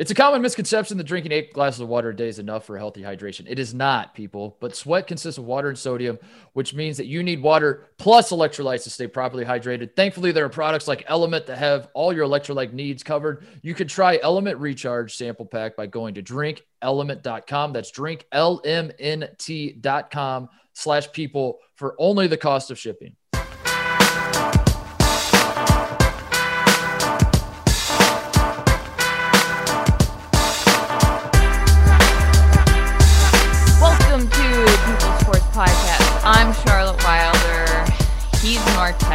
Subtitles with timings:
[0.00, 2.78] It's a common misconception that drinking eight glasses of water a day is enough for
[2.78, 3.44] healthy hydration.
[3.46, 6.18] It is not, people, but sweat consists of water and sodium,
[6.54, 9.94] which means that you need water plus electrolytes to stay properly hydrated.
[9.94, 13.44] Thankfully, there are products like Element that have all your electrolyte needs covered.
[13.60, 17.74] You can try Element Recharge sample pack by going to drinkelement.com.
[17.74, 23.16] That's drinklmnt.com slash people for only the cost of shipping.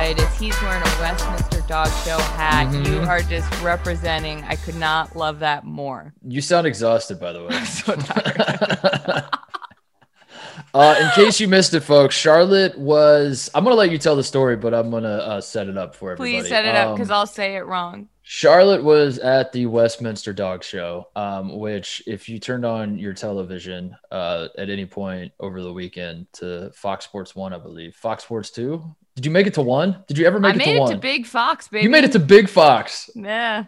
[0.06, 0.38] Titus.
[0.40, 2.72] He's wearing a Westminster Dog Show hat.
[2.72, 2.86] Mhm.
[2.88, 4.44] You are just representing.
[4.44, 6.14] I could not love that more.
[6.24, 7.60] You sound exhausted, by the way.
[7.66, 9.24] so tired.
[10.76, 13.50] uh, in case you missed it, folks, Charlotte was.
[13.56, 16.12] I'm gonna let you tell the story, but I'm gonna uh, set it up for
[16.12, 16.40] everybody.
[16.42, 18.08] Please set it up because Um, I'll say it wrong.
[18.22, 23.98] Charlotte was at the Westminster Dog Show, um, which, if you turned on your television
[24.12, 28.52] uh, at any point over the weekend to Fox Sports One, I believe Fox Sports
[28.52, 28.96] Two.
[29.16, 30.04] Did you make it to one?
[30.08, 30.92] Did you ever make I it made to it one?
[30.92, 31.84] to Big Fox, baby.
[31.84, 33.10] you made it to Big Fox.
[33.16, 33.66] Yeah.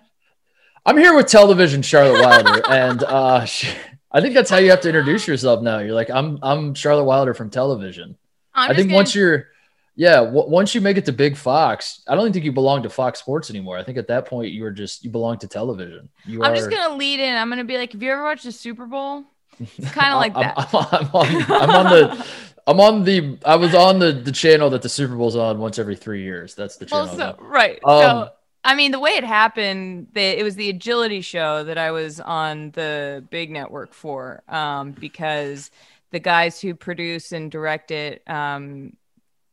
[0.86, 3.74] I'm here with television Charlotte Wilder, and uh, sh-
[4.12, 5.80] I think that's how you have to introduce yourself now.
[5.80, 8.18] You're like, I'm I'm Charlotte Wilder from television.
[8.54, 9.48] I'm I think gonna- once you're,
[9.96, 12.90] yeah, w- once you make it to Big Fox, I don't think you belong to
[12.90, 13.78] Fox Sports anymore.
[13.78, 16.10] I think at that point you were just you belong to television.
[16.26, 16.56] You I'm are.
[16.56, 17.36] just gonna lead in.
[17.36, 19.24] I'm gonna be like, have you ever watched the Super Bowl?
[19.60, 20.56] It's kind of like I'm, that.
[20.74, 22.26] I'm, I'm on, I'm on the.
[22.68, 23.38] I'm on the.
[23.46, 26.54] I was on the the channel that the Super Bowl's on once every three years.
[26.54, 27.06] That's the channel.
[27.06, 27.80] Well, so, right.
[27.86, 28.30] Um, so,
[28.64, 32.20] I mean, the way it happened, the, it was the agility show that I was
[32.20, 35.72] on the big network for, um, because
[36.12, 38.98] the guys who produce and direct it, um,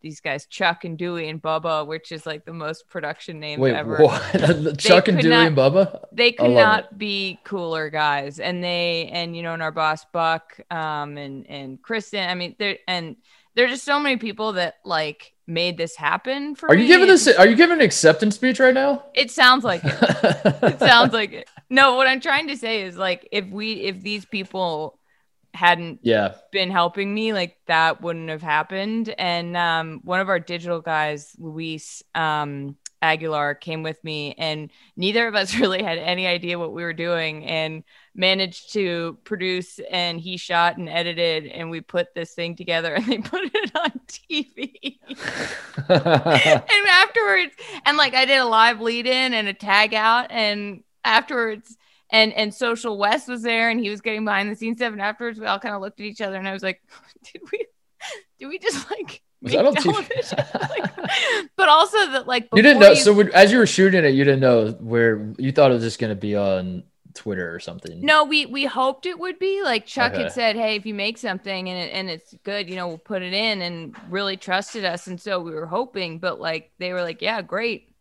[0.05, 3.75] these guys, Chuck and Dewey and Bubba, which is like the most production names Wait,
[3.75, 3.97] ever.
[3.97, 4.79] what?
[4.79, 6.05] Chuck and Dewey not- and Bubba.
[6.13, 10.61] They could not be cooler guys, and they and you know, and our boss Buck,
[10.71, 12.29] um, and and Kristen.
[12.29, 13.17] I mean, there and
[13.55, 16.83] there are just so many people that like made this happen for Are me.
[16.83, 17.27] you giving this?
[17.27, 19.05] Are you giving an acceptance speech right now?
[19.15, 19.95] It sounds like it.
[20.63, 21.49] it sounds like it.
[21.71, 24.99] No, what I'm trying to say is like if we if these people
[25.55, 26.35] hadn't Yeah.
[26.53, 29.15] been helping me, like that wouldn't have happened.
[29.19, 35.29] And um one of our digital guys, Luis um Aguilar, came with me and neither
[35.29, 37.85] of us really had any idea what we were doing and
[38.15, 43.05] managed to produce and he shot and edited and we put this thing together and
[43.07, 44.99] they put it on TV
[45.89, 47.53] and afterwards
[47.85, 51.77] and like i did a live lead in and a tag out and afterwards
[52.15, 55.03] and and social west was there and he was getting behind the scenes stuff and
[55.03, 56.81] afterwards we all kind of looked at each other and i was like
[57.33, 57.67] did we
[58.39, 60.39] did we just like Was that on television?
[60.75, 60.91] Like,
[61.57, 62.95] but also that like you didn't know.
[62.95, 65.83] So when, as you were shooting it, you didn't know where you thought it was
[65.83, 68.01] just going to be on Twitter or something.
[68.01, 70.23] no we we hoped it would be like chuck Okay.
[70.25, 72.99] had said hey if you make something and, it, and it's good you know we'll
[72.99, 76.93] put it in and really trusted us and so we were hoping but like they
[76.93, 77.94] were like yeah great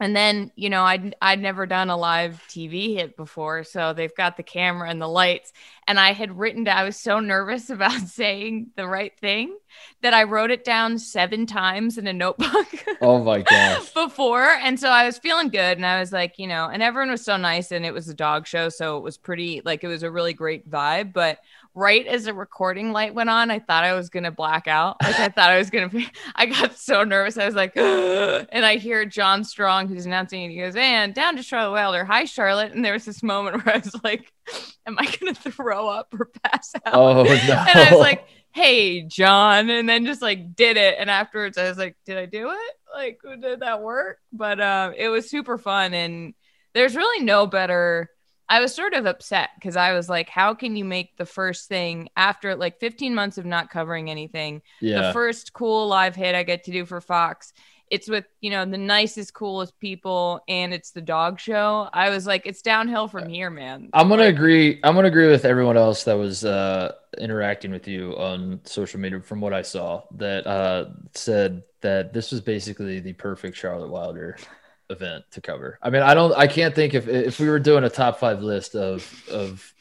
[0.00, 4.14] and then you know I'd I'd never done a live TV hit before, so they've
[4.14, 5.52] got the camera and the lights,
[5.86, 6.78] and I had written down.
[6.78, 9.56] I was so nervous about saying the right thing
[10.02, 12.68] that I wrote it down seven times in a notebook
[13.00, 13.90] Oh my gosh.
[13.94, 17.10] before, and so I was feeling good, and I was like, you know, and everyone
[17.10, 19.88] was so nice, and it was a dog show, so it was pretty like it
[19.88, 21.38] was a really great vibe, but.
[21.78, 24.96] Right as the recording light went on, I thought I was gonna black out.
[25.00, 26.08] Like I thought I was gonna be.
[26.34, 27.38] I got so nervous.
[27.38, 31.36] I was like, and I hear John Strong who's announcing and He goes, "And down
[31.36, 32.04] to Charlotte Wilder.
[32.04, 34.32] Hi, Charlotte." And there was this moment where I was like,
[34.86, 37.30] "Am I gonna throw up or pass out?" Oh no.
[37.30, 40.96] and I was like, "Hey, John," and then just like did it.
[40.98, 42.74] And afterwards, I was like, "Did I do it?
[42.92, 46.34] Like, did that work?" But um, it was super fun, and
[46.74, 48.10] there's really no better.
[48.48, 51.68] I was sort of upset because I was like, "How can you make the first
[51.68, 55.02] thing after like 15 months of not covering anything?" yeah.
[55.08, 57.52] the first cool live hit I get to do for Fox.
[57.90, 61.88] It's with, you know, the nicest, coolest people, and it's the dog show.
[61.92, 63.94] I was like, it's downhill from here, man.
[63.94, 64.80] I'm gonna Like, agree.
[64.84, 69.20] I'm gonna agree with everyone else that was uh, interacting with you on social media.
[69.20, 74.36] From what I saw, that uh, said that this was basically the perfect Charlotte Wilder
[74.90, 75.78] event to cover.
[75.82, 78.42] I mean, I don't, I can't think if if we were doing a top five
[78.42, 79.74] list of of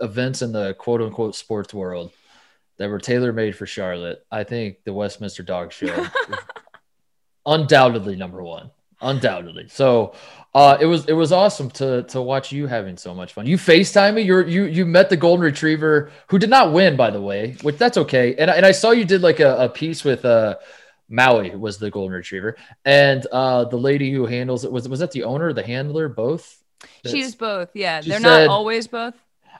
[0.00, 2.12] events in the quote unquote sports world
[2.78, 4.24] that were tailor made for Charlotte.
[4.30, 6.06] I think the Westminster Dog Show,
[7.46, 8.70] undoubtedly number one.
[9.00, 9.66] Undoubtedly.
[9.68, 10.14] So
[10.54, 13.46] uh, it was it was awesome to to watch you having so much fun.
[13.46, 14.22] You FaceTime me.
[14.22, 17.78] You're you you met the golden retriever who did not win, by the way, which
[17.78, 18.36] that's okay.
[18.36, 20.56] And I- and I saw you did like a, a piece with uh
[21.12, 25.12] Maui was the golden retriever, and uh the lady who handles it was was that
[25.12, 26.58] the owner the handler both.
[27.06, 27.68] She's both.
[27.74, 29.14] Yeah, they're said- not always both.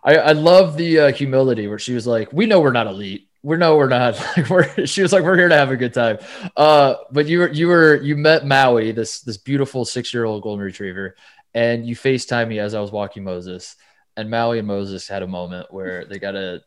[0.04, 3.28] I, I love the uh, humility where she was like, "We know we're not elite.
[3.44, 4.14] We know we're not.
[4.36, 6.18] Like, we're." She was like, "We're here to have a good time."
[6.56, 10.42] Uh, but you were you were you met Maui, this this beautiful six year old
[10.42, 11.14] golden retriever,
[11.54, 13.76] and you Facetime me as I was walking Moses,
[14.16, 16.62] and Maui and Moses had a moment where they got to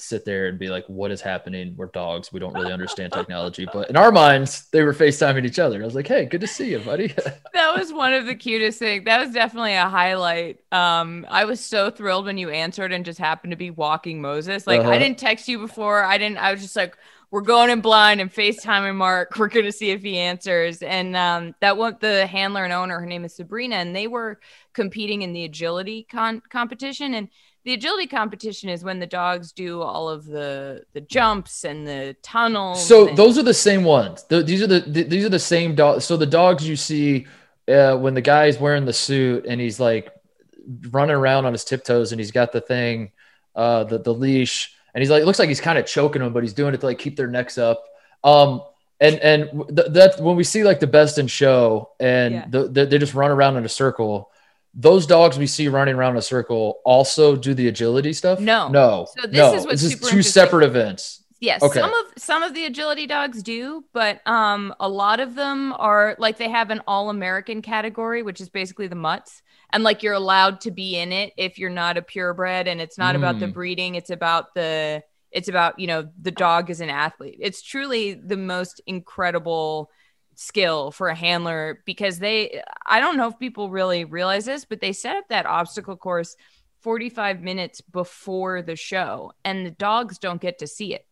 [0.00, 1.74] sit there and be like, "What is happening?
[1.76, 2.32] We're dogs.
[2.32, 5.80] We don't really understand technology." But in our minds, they were Facetiming each other.
[5.82, 7.14] I was like, "Hey, good to see you, buddy."
[7.52, 9.04] That was one of the cutest things.
[9.04, 10.60] That was definitely a highlight.
[10.72, 14.66] Um, I was so thrilled when you answered and just happened to be walking Moses.
[14.66, 14.90] Like Uh-huh.
[14.90, 16.02] I didn't text you before.
[16.04, 16.38] I didn't.
[16.38, 16.96] I was just like,
[17.30, 19.36] we're going in blind and FaceTiming Mark.
[19.38, 20.82] We're gonna see if he answers.
[20.82, 24.40] And um, that one, the handler and owner, her name is Sabrina, and they were
[24.72, 27.14] competing in the agility con- competition.
[27.14, 27.28] And
[27.64, 32.16] the agility competition is when the dogs do all of the the jumps and the
[32.22, 32.84] tunnels.
[32.86, 34.22] So and- those are the same ones.
[34.24, 36.04] Th- these are the th- these are the same dogs.
[36.04, 37.26] So the dogs you see
[37.68, 40.12] uh, when the guy's wearing the suit and he's like
[40.90, 43.12] running around on his tiptoes and he's got the thing,
[43.54, 46.32] uh, the the leash, and he's like, it looks like he's kind of choking them,
[46.32, 47.82] but he's doing it to like keep their necks up.
[48.24, 48.62] Um,
[49.00, 52.44] and and th- that's when we see like the best in show, and Yeah.
[52.50, 54.30] the, the, they just run around in a circle.
[54.72, 58.38] Those dogs we see running around a circle also do the agility stuff.
[58.38, 58.68] No.
[58.68, 59.06] no.
[59.18, 59.54] So this no.
[59.54, 61.24] is what's this is two separate events.
[61.40, 61.80] Yes, Okay.
[61.80, 66.14] some of some of the agility dogs do, but um, a lot of them are
[66.18, 69.40] like they have an all-American category, which is basically the mutts,
[69.72, 72.98] and like you're allowed to be in it if you're not a purebred, and it's
[72.98, 73.54] not about the Mm.
[73.54, 75.02] breeding; it's about the
[75.32, 77.38] it's about you know the dog is an athlete.
[77.40, 79.90] It's truly the most incredible
[80.34, 84.80] skill for a handler because they I don't know if people really realize this, but
[84.80, 86.36] they set up that obstacle course
[86.80, 91.06] 45 minutes before the show and the dogs don't get to see it.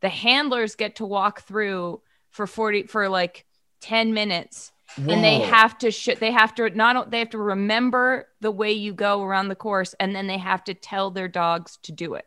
[0.00, 3.46] The handlers get to walk through for 40 for like
[3.80, 8.28] 10 minutes and they have to sh- they have to not they have to remember
[8.40, 11.78] the way you go around the course and then they have to tell their dogs
[11.82, 12.26] to do it.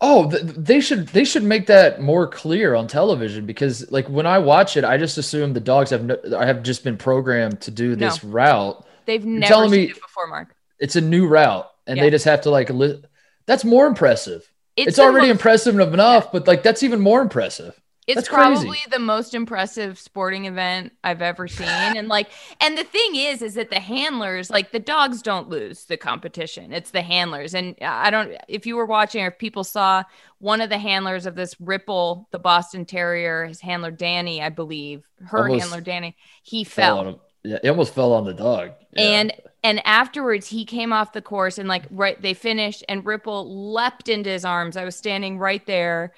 [0.00, 4.38] Oh, they should they should make that more clear on television because like when I
[4.38, 7.70] watch it, I just assume the dogs have no, I have just been programmed to
[7.70, 8.84] do this route.
[9.06, 10.54] They've never telling seen me- it before, Mark.
[10.78, 12.02] It's a new route, and Yeah.
[12.04, 12.68] they just have to like.
[12.68, 13.02] Li-
[13.46, 14.46] that's more impressive.
[14.76, 17.80] It's, the already most- impressive enough, but like that's even more impressive.
[18.06, 18.54] It's That's crazy.
[18.54, 21.66] probably the most impressive sporting event I've ever seen.
[21.66, 22.28] And like,
[22.60, 26.72] and the thing is, is that the handlers, like the dogs don't lose the competition.
[26.72, 27.52] It's the handlers.
[27.52, 30.04] And I don't, if you were watching or if people saw
[30.38, 35.02] one of the handlers of this Ripple, the Boston Terrier, his handler Danny, I believe,
[35.24, 37.20] her Almost handler Danny, he Fell fell.
[37.42, 38.72] Yeah, it almost fell on the dog.
[38.92, 39.02] Yeah.
[39.02, 39.32] And
[39.62, 44.08] and afterwards he came off the course and like right they finished and Ripple leapt
[44.08, 44.76] into his arms.
[44.76, 46.12] I was standing right there.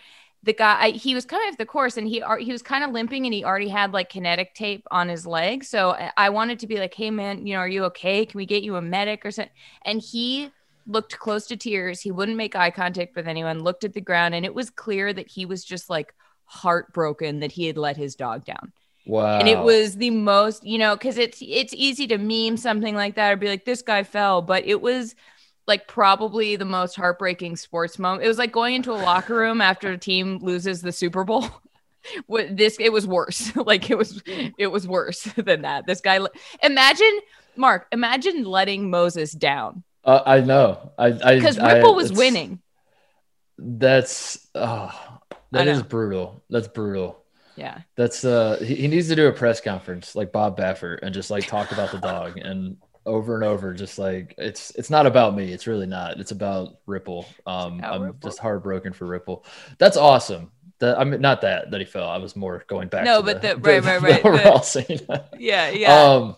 [0.49, 2.91] The guy I, he was coming off the course and he he was kind of
[2.91, 5.63] limping and he already had like kinetic tape on his leg.
[5.63, 8.25] So I, I wanted to be like, "Hey man, you know, are you okay?
[8.25, 9.53] Can we get you a medic or something?"
[9.85, 10.51] And he
[10.87, 12.01] looked close to tears.
[12.01, 13.61] He wouldn't make eye contact with anyone.
[13.61, 16.15] Looked at the ground and it was clear that he was just like
[16.49, 18.73] heartbroken that he had let his dog down
[19.07, 22.95] wow, and it was the most you know because it's it's easy to meme something
[22.95, 25.15] like that or be like this guy fell but it was
[25.69, 28.25] like probably the most heartbreaking sports moment.
[28.25, 31.47] It was like going into a locker room after a team loses the super bowl.
[32.27, 33.53] What this it was worse.
[33.57, 35.85] Like it was it was worse than that.
[35.87, 36.21] This guy
[36.63, 37.21] imagine
[37.57, 39.83] mark imagine letting moses down.
[40.05, 40.93] Uh, I know.
[40.97, 42.61] I because I- I- ripple was winning.
[43.59, 45.19] That's oh,
[45.51, 46.43] that is brutal.
[46.49, 47.25] That's brutal.
[47.57, 47.81] yeah.
[47.97, 51.31] That's uh he, he needs to do a press conference like Bob Baffert and just
[51.31, 52.77] like talk about the dog and
[53.09, 56.79] over and over just like it's it's not about me it's really not it's about
[56.87, 58.29] Ripple um about I'm Ripple.
[58.31, 59.45] just heartbroken for Ripple
[59.79, 63.05] that's awesome that I mean not that that he fell I was more going back
[63.05, 65.01] No, to but the- right, right, right, the the- scene.
[65.39, 66.37] yeah yeah um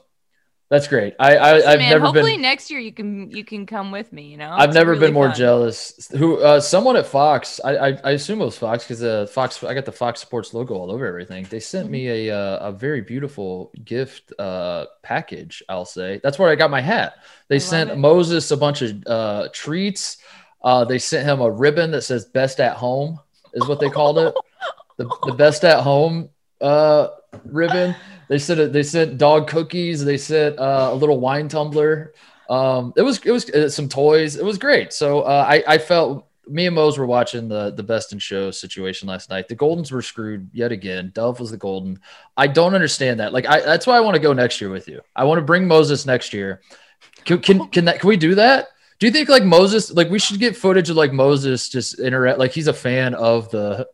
[0.71, 3.67] that's great I, I I've man, never hopefully been next year you can you can
[3.67, 5.37] come with me you know I've It's never really been more fun.
[5.37, 6.09] jealous.
[6.17, 7.61] Who uh, someone at Fox?
[7.65, 9.62] I, I I assume it was Fox because uh, Fox.
[9.65, 11.45] I got the Fox Sports logo all over everything.
[11.50, 11.93] They sent Mm-hmm.
[11.93, 15.62] me a uh, a very beautiful gift uh, package.
[15.69, 17.15] I'll say that's where I got my hat.
[17.49, 17.99] They I sent.
[17.99, 20.19] Moses a bunch of uh, treats.
[20.62, 23.19] Uh, they sent him a ribbon that says "Best at Home"
[23.55, 24.35] is what they called it.
[24.99, 26.29] The the Best at Home
[26.61, 27.09] uh,
[27.45, 27.97] ribbon.
[28.31, 30.05] They sent they sent dog cookies.
[30.05, 32.15] They sent uh, a little wine tumbler.
[32.49, 34.37] Um, it was it was uh, some toys.
[34.37, 34.93] It was great.
[34.93, 38.53] So uh, I I felt me and Mose were watching the the best in show
[38.53, 39.49] situation last night.
[39.49, 41.11] The Goldens were screwed yet again.
[41.13, 41.99] Dove was the Golden.
[42.37, 43.33] I don't understand that.
[43.33, 45.01] Like I that's why I want to go next year with you.
[45.17, 46.61] I want to bring Moses next year.
[47.25, 48.69] Can can can that can we do that?
[49.01, 52.39] Do you think like Moses like we should get footage of like Moses just interact
[52.39, 53.89] like he's a fan of the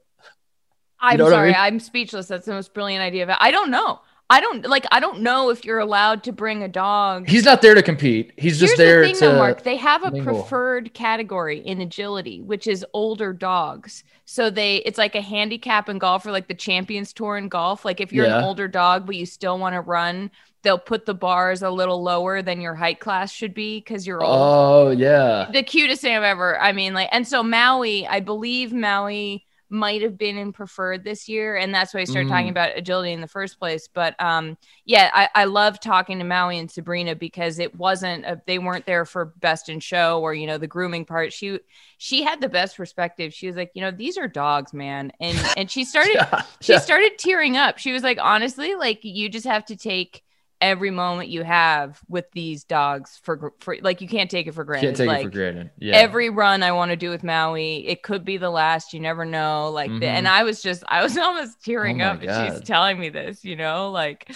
[1.00, 1.56] I'm know what I sorry, mean?
[1.58, 2.26] I'm speechless.
[2.26, 3.36] That's the most brilliant idea of it.
[3.40, 4.00] I don't know.
[4.28, 4.86] I don't like.
[4.90, 7.28] I don't know if you're allowed to bring a dog.
[7.28, 8.32] He's not there to compete.
[8.36, 9.20] He's just Here's there the thing, to.
[9.20, 9.62] though, Mark.
[9.62, 10.42] They have a mingle.
[10.42, 14.02] preferred category in agility, which is older dogs.
[14.24, 17.84] So they, it's like a handicap in golf or like the Champions Tour in golf.
[17.84, 21.14] Like if you're an older dog but you still want to run, they'll put the
[21.14, 24.36] bars a little lower than your height class should be because you're old.
[24.36, 25.48] Oh yeah.
[25.52, 26.60] the cutest thing I've ever.
[26.60, 31.28] I mean, like, and so Maui, I believe Maui might have been in preferred this
[31.28, 32.50] year, and that's why I started talking Mm.
[32.50, 33.88] about agility in the first place.
[33.92, 38.40] But um, yeah, I, I love talking to Maui and Sabrina because it wasn't a,
[38.46, 41.32] they weren't there for best in show or you know the grooming part.
[41.32, 41.58] She
[41.98, 43.32] she had the best perspective.
[43.34, 46.72] She was like, you know, these are dogs, man, and and she started Yeah, she
[46.72, 46.78] yeah.
[46.78, 47.78] started tearing up.
[47.78, 50.22] She was like, honestly, like you just have to take
[50.60, 54.64] every moment you have with these dogs for for like you can't take it for
[54.64, 54.86] granted.
[54.86, 55.70] Can't take like, it for granted.
[55.78, 55.96] Yeah.
[55.96, 58.92] every run I want to do with Maui, it could be the last.
[58.92, 59.70] You never know.
[59.70, 60.18] Like, the, Mhm.
[60.18, 62.22] and I was just, I was almost tearing Oh up.
[62.22, 64.30] And she's telling me this, you know, like.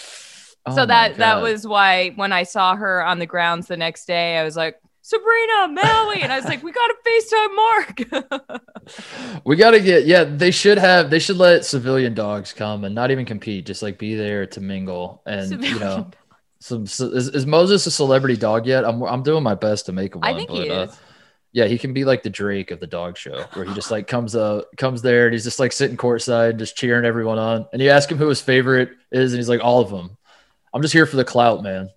[0.66, 4.04] Oh so that that was why when I saw her on the grounds the next
[4.04, 4.76] day, I was like,
[5.10, 9.42] Sabrina, Maui, and I was like, we got to Facetime Mark.
[9.44, 12.94] we got to get yeah they should have they should let civilian dogs come and
[12.94, 13.66] not even compete.
[13.66, 15.22] Just like be there to mingle.
[15.26, 16.08] And you know
[16.60, 18.84] some so, is, is moses a celebrity dog yet?
[18.84, 20.98] I'm, I'm doing my best to make him one I think he but, uh, is.
[21.52, 24.06] yeah he can be like the drake of the dog show where he just like
[24.06, 27.66] comes uh comes there and he's just like sitting courtside just cheering everyone on.
[27.72, 30.18] And you ask him who his favorite is and he's like all of them
[30.72, 31.88] i'm just here for the clout man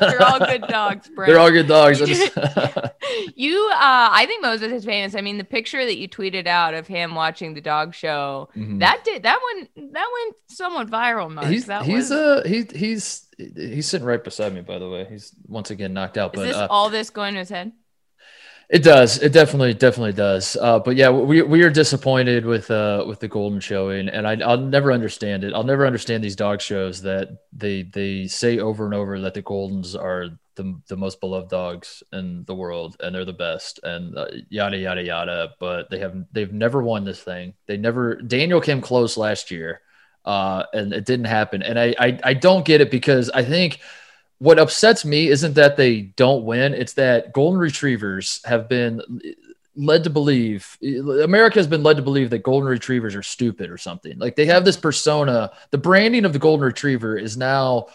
[0.00, 1.26] They're all good dogs, bro.
[1.26, 2.36] they're all good dogs You just-
[3.36, 5.14] you, uh, I think Moses is famous.
[5.14, 8.80] I mean, the picture that you tweeted out of him watching the dog show, Mhm.
[8.80, 11.30] that did that one that went somewhat viral.
[11.30, 11.46] Mark.
[11.46, 15.06] he's that he's was, uh he he's he's sitting right beside me by the way
[15.08, 17.72] he's once again knocked out is but this uh, all this going to his head?
[18.68, 19.22] It does.
[19.22, 20.56] It definitely definitely does.
[20.56, 24.36] Uh but yeah we we are disappointed with uh with the golden showing and I,
[24.46, 25.54] i'll never understand it.
[25.54, 29.42] I'll never understand these dog shows that they they say over and over that the
[29.42, 34.16] goldens are the, the most beloved dogs in the world and they're the best and
[34.18, 35.54] uh, yada yada yada.
[35.58, 37.54] But they have they've never won this thing.
[37.66, 39.80] They never daniel came close last year
[40.26, 41.62] uh and it didn't happen.
[41.62, 43.80] And i i, I don't get it because i think
[44.38, 49.02] what upsets me isn't that they don't win it's that golden retrievers have been
[49.78, 50.76] led to believe
[51.22, 54.18] america has been led to believe that golden retrievers are stupid or something.
[54.18, 57.86] Like they have this persona the branding of the golden retriever is now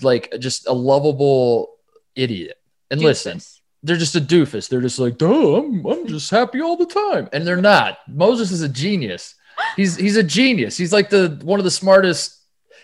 [0.00, 1.74] like just a lovable
[2.14, 2.60] idiot.
[2.90, 3.40] And listen
[3.82, 4.68] they're just a doofus.
[4.68, 7.28] They're just like duh I'm, I'm just happy all the time.
[7.32, 7.98] And they're not.
[8.08, 9.34] Moses is a genius.
[9.76, 10.76] He's he's a genius.
[10.76, 12.40] He's like the one of the smartest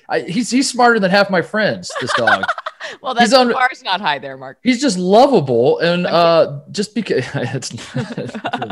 [0.08, 2.44] I, he's he's smarter than half my friends this dog
[3.02, 4.58] Well, that's on- bar's not high there, Mark.
[4.62, 7.72] he's just lovable and uh just because it's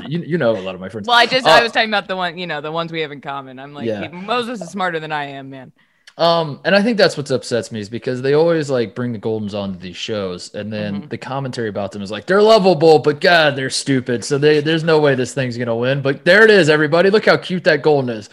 [0.08, 1.90] you, you know a lot of my friends Well, I just I Uh, was talking
[1.90, 3.58] about the one, you know, the ones we have in common.
[3.58, 4.08] I'm like, Yeah.
[4.08, 5.72] Moses is smarter than I am, man.
[6.16, 9.20] um and i think that's what upsets me is because they always like bring the
[9.20, 11.10] goldens onto these shows and then Mhm.
[11.10, 14.82] the commentary about them is like they're lovable but god they're stupid so they there's
[14.82, 17.82] no way this thing's gonna win but there it is everybody look how cute that
[17.82, 18.28] golden is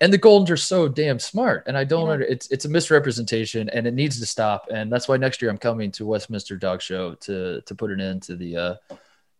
[0.00, 2.12] and the goldens are so damn smart and i don't Yeah.
[2.14, 5.50] under, it's it's a misrepresentation and it needs to stop and that's why next year
[5.50, 8.74] i'm coming to westminster dog show to to put an end to the uh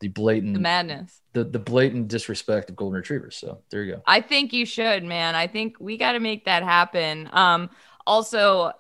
[0.01, 1.21] the blatant The madness.
[1.35, 5.05] the, the blatant disrespect of golden retrievers so there you go I think you should,
[5.05, 5.35] man.
[5.35, 7.29] I think we got to make that happen.
[7.33, 7.69] Um,
[8.07, 8.73] also,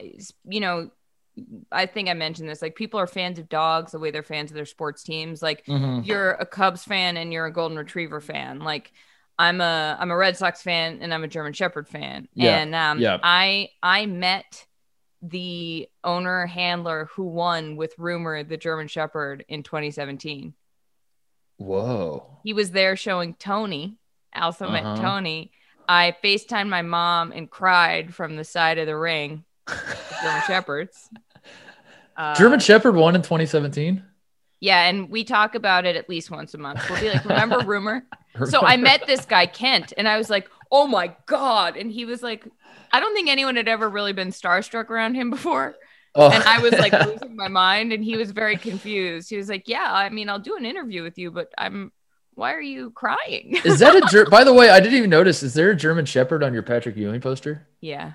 [0.48, 0.90] you know,
[1.70, 2.62] I think I mentioned this.
[2.62, 5.42] Like, people are fans of dogs the way they're fans of their sports teams.
[5.42, 6.06] Like, Mhm.
[6.06, 8.58] you're a Cubs fan and you're a Golden Retriever fan.
[8.60, 8.90] Like,
[9.40, 12.28] I'm a I'm a Red Sox fan and I'm a German Shepherd fan.
[12.34, 13.18] Yeah, And um, yeah.
[13.22, 14.66] I I met
[15.22, 20.54] the owner handler who won with Rumor the German Shepherd in 2017.
[21.56, 23.96] whoa He was there showing Tony.
[24.34, 25.02] I also met Uh-huh.
[25.02, 25.52] Tony.
[25.88, 29.44] I FaceTimed my mom and cried from the side of the ring.
[30.22, 31.08] German Shepherds.
[32.16, 34.04] Uh, german shepherd won in 2017
[34.60, 36.80] Yeah, and we talk about it at least once a month.
[36.90, 38.04] We'll be like, remember rumor?
[38.46, 41.76] So I met this guy, Kent, and I was like, oh my God.
[41.76, 42.46] And he was like,
[42.92, 45.74] I don't think anyone had ever really been starstruck around him before.
[46.14, 46.30] oh.
[46.30, 49.30] And I was like losing my mind, and he was very confused.
[49.30, 51.90] He was like, Yeah, I mean, I'll do an interview with you, but I'm
[52.34, 53.58] why are you crying?
[53.64, 55.42] Is that a ger- by the way, I didn't even notice.
[55.42, 57.66] Is there a German Shepherd on your Patrick Ewing poster?
[57.80, 58.12] yeah.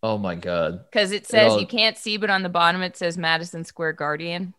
[0.00, 0.84] Oh my god.
[0.92, 3.94] Because it says all- you can't see, but on the bottom it says Madison Square
[3.94, 4.54] Guardian.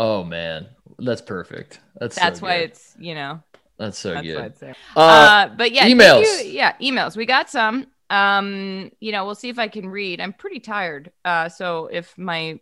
[0.00, 0.66] Oh man.
[0.98, 1.78] That's perfect.
[1.98, 2.70] That's so That's why good.
[2.70, 3.42] it's, you know,
[3.78, 4.54] That's so that's good.
[4.96, 6.22] Uh, Uh, but yeah, emails.
[6.42, 7.16] you- yeah, emails.
[7.16, 7.86] We got some.
[8.08, 10.20] Um, you know, we'll see if I can read.
[10.20, 11.12] I'm pretty tired.
[11.24, 12.58] Uh, so if my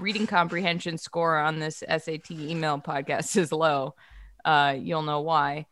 [0.00, 3.94] reading comprehension score on this SAT email podcast is low,
[4.44, 5.66] uh, you'll know why.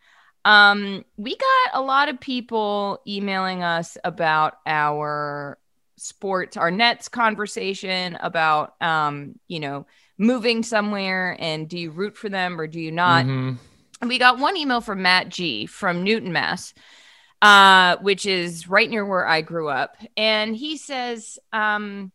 [0.44, 5.58] Um, we got a lot of people emailing us about our
[5.96, 9.86] sports, our Nets conversation about, um, you know,
[10.18, 13.24] moving somewhere and do you root for them or do you not?
[13.24, 14.08] Mm-hmm.
[14.08, 16.74] We got one email from Matt G from Newton, Mass,
[17.42, 19.96] uh, which is right near where I grew up.
[20.16, 22.12] And he says, um,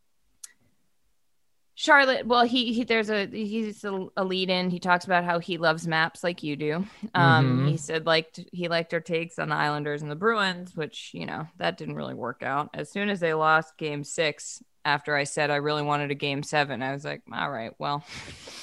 [1.75, 4.69] Charlotte, well, he, he there's a he's a, a, lead in.
[4.69, 6.85] He talks about how he loves maps like you do.
[7.15, 7.67] Um, mm-hmm.
[7.67, 11.25] He said liked he liked our takes on the Islanders and the Bruins, which you
[11.25, 12.69] know that didn't really work out.
[12.75, 16.43] As soon as they lost Game Six, after I said I really wanted a Game
[16.43, 18.03] Seven, I was like, all right, well,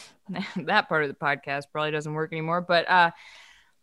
[0.57, 2.61] that part of the podcast probably doesn't work anymore.
[2.61, 3.11] But uh,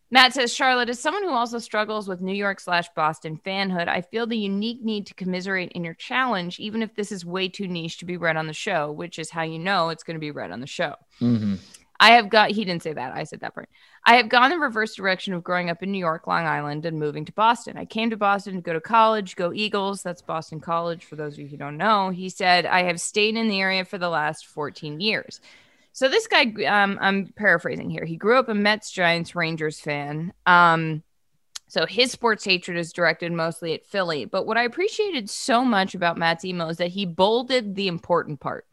[0.10, 4.01] Matt says, Charlotte, as someone who also struggles with New York slash Boston fanhood, I
[4.01, 7.67] feel the unique need to commiserate in your challenge, even if this is way too
[7.67, 10.22] niche to be read on the show, which is how you know it's going to
[10.22, 10.96] be read on the show.
[11.20, 11.56] Mm-hmm.
[12.00, 13.16] I have got, he didn't say that.
[13.16, 13.70] I said that part.
[14.06, 17.00] I have gone the reverse direction of growing up in New York, Long Island, and
[17.00, 17.77] moving to Boston.
[17.77, 20.04] I came to Boston to go to college, go Eagles.
[20.04, 22.10] That's Boston College, for those of you who don't know.
[22.10, 25.42] He said, I have stayed in the area for the last 14 years.
[25.92, 28.06] So this guy, um, I'm paraphrasing here.
[28.06, 30.32] He grew up a Mets, Giants, Rangers fan.
[30.46, 31.01] Um,
[31.68, 34.25] so his sports hatred is directed mostly at Philly.
[34.25, 38.39] But what I appreciated so much about Matt's email is that he bolded the important
[38.39, 38.66] part.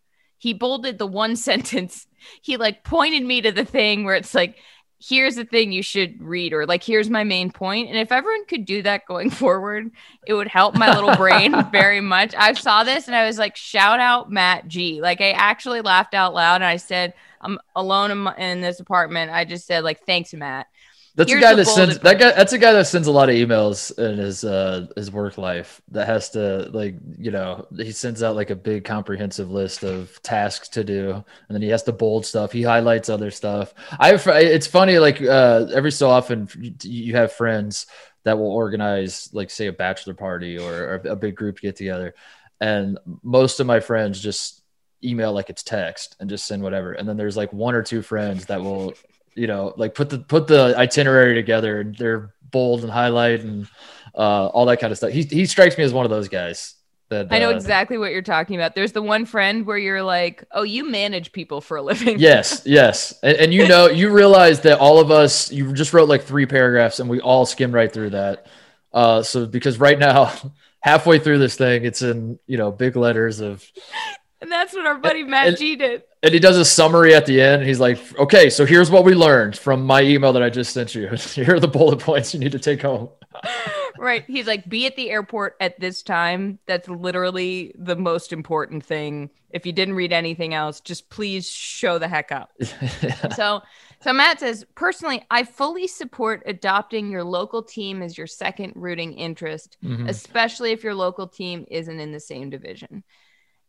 [0.45, 2.07] He bolded the one sentence.
[2.43, 4.59] He like pointed me to the thing where it's like,
[5.01, 7.89] here's the thing you should read or like here's my main point.
[7.89, 9.91] and if everyone could do that going forward
[10.27, 13.55] it would help my little brain very much i saw this and i was like
[13.55, 18.11] shout out matt g like i actually laughed out loud and i said i'm alone
[18.13, 20.69] in, my, in this apartment i just said like thanks matt
[21.17, 22.33] that's Here's a guy that sends that guy.
[22.33, 25.81] That's a guy that sends a lot of emails in his uh his work life.
[25.93, 30.21] That has to like you know he sends out like a big comprehensive list of
[30.23, 32.51] tasks to do, and then he has to bold stuff.
[32.51, 33.75] He highlights other stuff.
[34.01, 36.49] I it's funny like uh every so often
[36.83, 37.87] you have friends
[38.25, 42.15] that will organize like say a bachelor party or, or a big group get together,
[42.61, 44.63] and most of my friends just
[45.05, 46.93] email like it's text and just send whatever.
[46.93, 48.95] And then there's like one or two friends that will
[49.35, 53.67] you know, like put the put the itinerary together and they're bold and highlight and
[54.15, 55.11] uh, all that kind of stuff.
[55.11, 56.75] He he strikes me as one of those guys.
[57.11, 58.75] That, I know uh, exactly what you're talking about.
[58.75, 62.63] There's the one friend where you're like, "Oh, you manage people for a living." Yes,
[62.67, 66.23] yes, and, and you know, you realize that all of us, you just wrote like
[66.23, 68.47] three paragraphs, and we all skimmed right through that.
[68.93, 70.33] Uh, so because right now,
[70.81, 73.71] halfway through this thing, it's in you know big letters of
[74.45, 76.03] and that's what our buddy Matt and, G did.
[76.25, 77.65] And he does a summary at the end.
[77.65, 80.95] He's like, okay, so here's what we learned from my email that I just sent
[80.95, 81.09] you.
[81.35, 83.11] Here are the bullet points you need to take home.
[83.99, 84.25] right.
[84.27, 86.59] He's like, be at the airport at this time.
[86.65, 89.29] That's literally the most important thing.
[89.51, 92.53] If you didn't read anything else, just please show the heck up.
[93.37, 93.63] So
[94.01, 99.15] so Matt says, personally, I fully support adopting your local team as your second rooting
[99.15, 100.09] interest, mm-hmm.
[100.09, 103.03] especially if your local team isn't in the same division.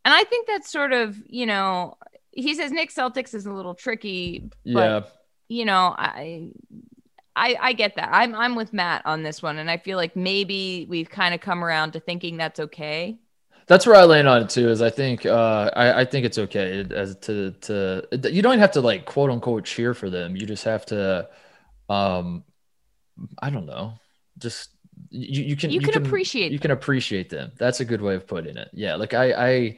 [0.04, 1.96] And I think that's sort of, you know,
[2.36, 5.00] he says Knicks Celtics is a little tricky, but yeah.
[5.48, 6.50] you know, I
[7.34, 8.10] I, I get that.
[8.12, 11.40] I'm I'm with Matt on this one, and I feel like maybe we've kind of
[11.40, 13.18] come around to thinking that's okay.
[13.66, 14.68] That's where I land on it too.
[14.68, 18.72] Is I think uh, I, I think it's okay as to to you don't have
[18.72, 20.36] to like quote unquote cheer for them.
[20.36, 21.28] You just have to,
[21.88, 22.44] um,
[23.40, 23.94] I don't know,
[24.38, 24.70] just
[25.10, 26.62] you, you can you, you can, can, appreciate you them.
[26.62, 27.52] can appreciate them.
[27.58, 28.68] That's a good way of putting it.
[28.72, 29.76] Yeah, like I I,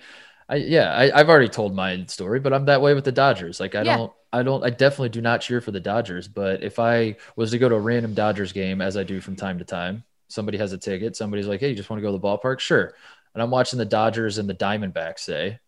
[0.49, 3.61] I yeah I, have already told my story, but I'm that way with the Dodgers.
[3.61, 3.97] Like I yeah.
[3.97, 6.29] don't I don't I definitely do not cheer for the Dodgers.
[6.29, 9.37] But if I was to go to a random Dodgers game, as I do from
[9.37, 12.13] time to time, somebody has a ticket, somebody's like, hey, you just want to go
[12.13, 12.61] to the ballpark?
[12.61, 12.95] Sure.
[13.35, 15.61] And I'm watching the Dodgers and the Diamondbacks say.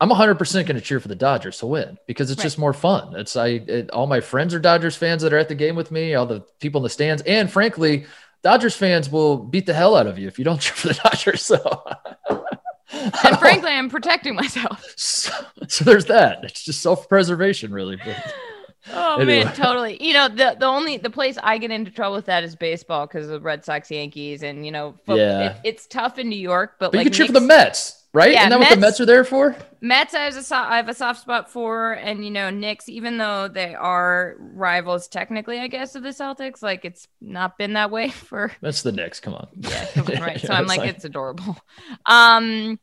[0.00, 2.44] I'm 100% going to cheer for the Dodgers to win because it's right.
[2.44, 3.14] just more fun.
[3.16, 5.90] It's I it, all my friends are Dodgers fans that are at the game with
[5.90, 8.06] me, all the people in the stands, and frankly,
[8.42, 11.00] Dodgers fans will beat the hell out of you if you don't cheer for the
[11.02, 11.42] Dodgers.
[11.42, 11.84] So,
[13.24, 14.84] and frankly, I'm protecting myself.
[14.96, 15.32] So,
[15.68, 16.44] so there's that.
[16.44, 17.96] It's just self preservation, really.
[17.96, 18.34] But,
[18.92, 19.44] oh anyway.
[19.44, 20.02] man, totally.
[20.02, 23.06] You know, the the only the place I get into trouble with that is baseball
[23.06, 25.52] because of the Red Sox, Yankees, and you know, yeah.
[25.52, 26.76] It, it's tough in New York.
[26.78, 28.32] But, but like you can cheer Knicks, for the Mets right?
[28.32, 29.56] Yeah, Isn't that Mets, what the Mets are there for?
[29.82, 32.88] Mets, I have, a so- I have a soft spot for, and you know, Knicks,
[32.88, 37.74] even though they are rivals technically, I guess, of the Celtics, like it's not been
[37.74, 38.52] that way for.
[38.62, 39.20] That's the Knicks.
[39.20, 39.48] Come on.
[39.56, 40.40] Yeah, right.
[40.40, 41.58] So I'm like, like, it's adorable.
[42.06, 42.78] Um,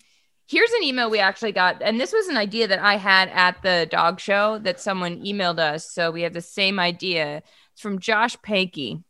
[0.52, 3.62] here's an email we actually got, and this was an idea that I had at
[3.64, 5.92] the dog show that someone emailed us.
[5.92, 7.42] So we have the same idea.
[7.72, 9.04] It's from Josh Pankey.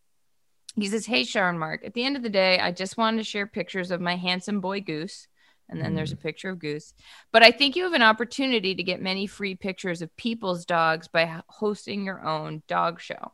[0.75, 3.23] He says, Hey, Sharon Mark, at the end of the day, I just wanted to
[3.23, 5.27] share pictures of my handsome boy Goose
[5.71, 6.21] and then there's a mm.
[6.21, 6.93] picture of Goose.
[7.31, 11.07] But I think you have an opportunity to get many free pictures of people's dogs
[11.07, 13.31] by hosting your own dog show.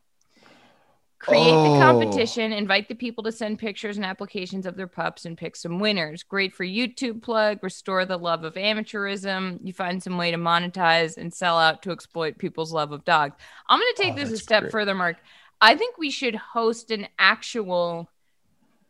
[1.20, 1.74] Create Oh.
[1.74, 5.56] the competition, invite the people to send pictures and applications of their pups and pick
[5.56, 6.22] some winners.
[6.24, 9.58] Great for YouTube plug, restore the love of amateurism.
[9.64, 13.36] You find some way to monetize and sell out to exploit people's love of dogs.
[13.68, 14.72] I'm going to take Oh, this a step great.
[14.72, 15.18] further, Mark.
[15.60, 18.12] I think we should host an actual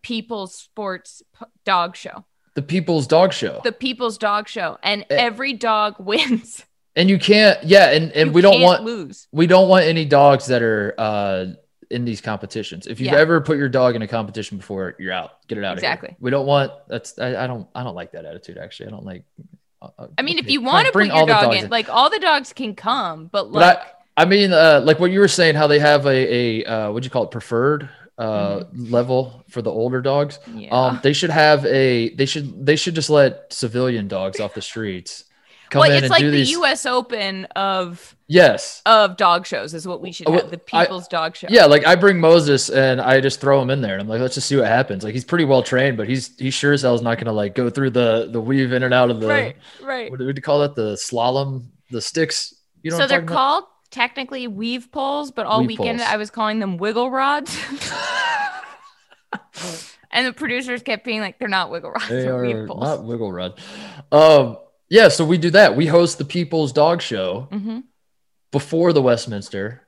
[0.01, 3.61] people's sports p- dog show, The People's Dog Show.
[3.63, 5.15] the people's dog show, and Eh.
[5.15, 6.65] every dog wins.
[6.95, 9.27] and you can't, yeah, and, and You we don't want lose.
[9.31, 11.45] we don't want any dogs that are uh
[11.89, 12.88] in these competitions.
[12.88, 13.19] If you've Yeah.
[13.19, 15.47] ever put your dog in a competition before, you're out.
[15.47, 16.10] Get it out of Exactly.
[16.10, 16.17] here.
[16.19, 18.88] We don't want that's I, I don't I don't like that attitude actually.
[18.88, 19.23] I don't like
[19.82, 22.10] uh, uh, I mean, if you want to bring your dog dogs in, like all
[22.10, 23.80] the dogs can come, but But like.
[24.19, 27.06] I mean, uh, like what you were saying, how they have a, a uh, what'd
[27.06, 30.39] you call it, preferred uh, level for the older dogs.
[30.39, 30.60] Mm-hmm.
[30.60, 30.69] yeah.
[30.71, 32.10] Um, they should have a.
[32.15, 32.65] They should.
[32.65, 35.26] They should just let civilian dogs off the streets
[35.69, 36.51] come well, it's like the these.
[36.51, 36.86] U.S.
[36.86, 38.82] Open of yes.
[38.86, 40.51] of dog shows is what we should Uh, have.
[40.51, 41.47] The I- People's Dog Show.
[41.49, 44.21] Yeah, like I bring Moses and I just throw him in there, and I'm like,
[44.21, 45.03] let's just see what happens.
[45.03, 47.56] Like he's pretty well trained, but he's he sure as hell is not gonna like
[47.56, 50.10] go through the the weave in and out of the right, right.
[50.12, 50.75] what do we call that?
[50.75, 52.53] The slalom, the sticks.
[52.84, 56.10] You know, so they're called technically weave poles, but all Weave weekend poles.
[56.12, 57.58] I was calling them wiggle rods.
[60.12, 62.84] and the producers kept being like, "They're not wiggle rods, They they're are weave poles."
[62.84, 63.60] not wiggle rod.
[64.12, 64.58] Um,
[64.89, 65.76] yeah, so we do that.
[65.76, 67.80] We host the People's Dog Show hmm
[68.52, 69.86] before the Westminster,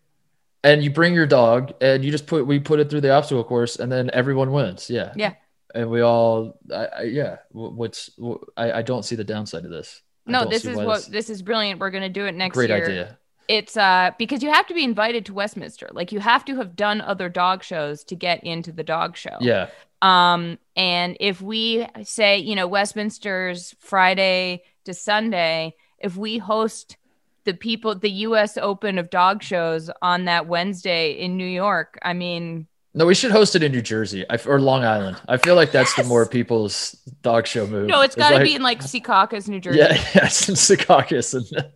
[0.66, 3.44] and you bring your dog, and you just put we put it through the obstacle
[3.44, 4.90] course, and then everyone wins.
[4.90, 5.34] Yeah, Yeah.
[5.74, 7.38] and we all, I, I, yeah.
[7.52, 8.10] What's
[8.58, 10.02] I, I don't see the downside of this.
[10.26, 11.80] No, this is what this- this is brilliant.
[11.80, 12.68] We're gonna do it next year.
[12.68, 12.86] great year.
[12.90, 13.18] idea.
[13.48, 15.90] It's uh because you have to be invited to Westminster.
[15.92, 19.38] Like you have to have done other dog shows to get into the dog show.
[19.40, 19.70] Yeah,
[20.04, 26.98] Um, and if we say, you know, Westminster's Friday to Sunday, if we host
[27.46, 32.14] the people, the US Open of dog shows on that Wednesday in New York, I
[32.14, 35.22] mean, no, we should host it in New Jersey or Long Island.
[35.28, 37.88] I feel like that's the more people's dog show move.
[37.88, 39.78] no, it's got to like- be in like Secaucus, New Jersey.
[39.78, 41.72] Yeah, yeah, it's in Secaucus, and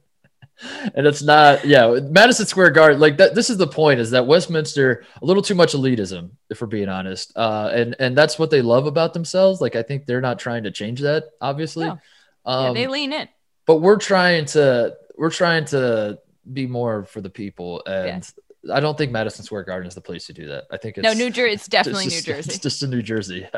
[0.96, 1.66] and it's not.
[1.66, 3.00] Yeah, Madison Square Garden.
[3.00, 3.36] Like that.
[3.36, 6.90] This is the point: is that Westminster a little too much elitism, if we're being
[6.90, 7.32] honest.
[7.36, 9.62] Uh, and and that's what they love about themselves.
[9.62, 11.86] Like I think they're not trying to change that, obviously.
[11.86, 12.00] No.
[12.46, 13.28] Um, Yeah, they lean in.
[13.66, 16.20] but we're trying to we're trying to
[16.52, 18.28] be more for the people, and
[18.72, 20.66] I don't think Madison Square Garden is the place to do that.
[20.72, 21.54] I think it's No, New Jersey.
[21.54, 22.50] It's definitely just- New Jersey.
[22.50, 23.48] It's just in New Jersey.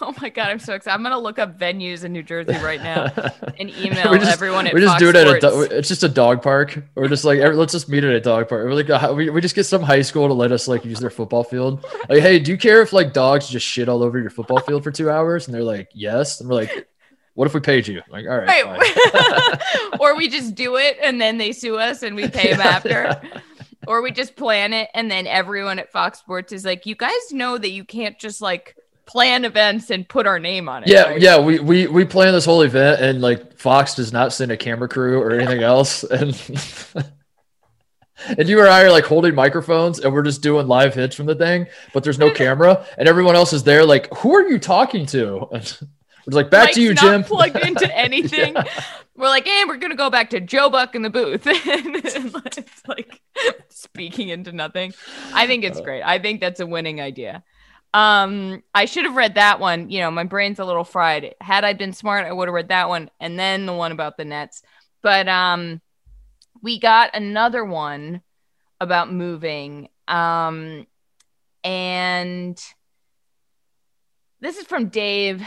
[0.00, 0.94] oh my god, I'm so excited.
[0.94, 3.04] I'm gonna look up venues in New Jersey right now
[3.58, 6.02] and email just- everyone at we just Fox do it at a do- it's just
[6.02, 8.74] a dog park or just like every, let's just meet at a dog park we're
[8.74, 11.10] like uh, we, we just get some high school to let us like use their
[11.10, 14.30] football field like hey do you care if like dogs just shit all over your
[14.30, 16.86] football field for two hours and they're like yes and we're like
[17.34, 18.64] what if we paid you like all right.
[18.66, 19.60] Right.
[20.00, 22.66] or we just do it and then they sue us and we pay them Yeah,
[22.68, 23.20] after.
[23.32, 23.40] yeah.
[23.88, 27.32] Or we just plan it and then everyone at Fox Sports is like, you guys
[27.32, 30.88] know that you can't just like plan events and put our name on it.
[30.88, 31.20] yeah right?
[31.20, 34.56] yeah we, we we plan this whole event and like fox does not send a
[34.56, 36.30] camera crew or anything else and
[38.38, 41.26] and you and i are like holding microphones and we're just doing live hits from
[41.26, 44.58] the thing but there's no camera and everyone else is there like who are you
[44.58, 45.48] talking to
[46.26, 48.54] we're like back Mike's to you not jim plugged into anything.
[48.54, 48.64] Yeah.
[49.16, 51.46] We're like, hey, we're gonna go back to Joe Buck in the booth.
[51.46, 51.56] and
[51.96, 53.20] it's like
[53.68, 54.94] speaking into nothing.
[55.34, 55.68] I think Uh.
[55.68, 56.02] it's great.
[56.02, 57.42] I think that's a winning idea.
[57.94, 59.90] Um, I should have read that one.
[59.90, 61.34] You know, my brain's a little fried.
[61.40, 64.16] Had I been smart, I would have read that one and then the one about
[64.16, 64.62] the Nets.
[65.02, 65.82] But um,
[66.62, 68.22] we got another one
[68.80, 69.88] about moving.
[70.08, 70.86] Um,
[71.64, 72.58] and
[74.40, 75.42] this is from Dave,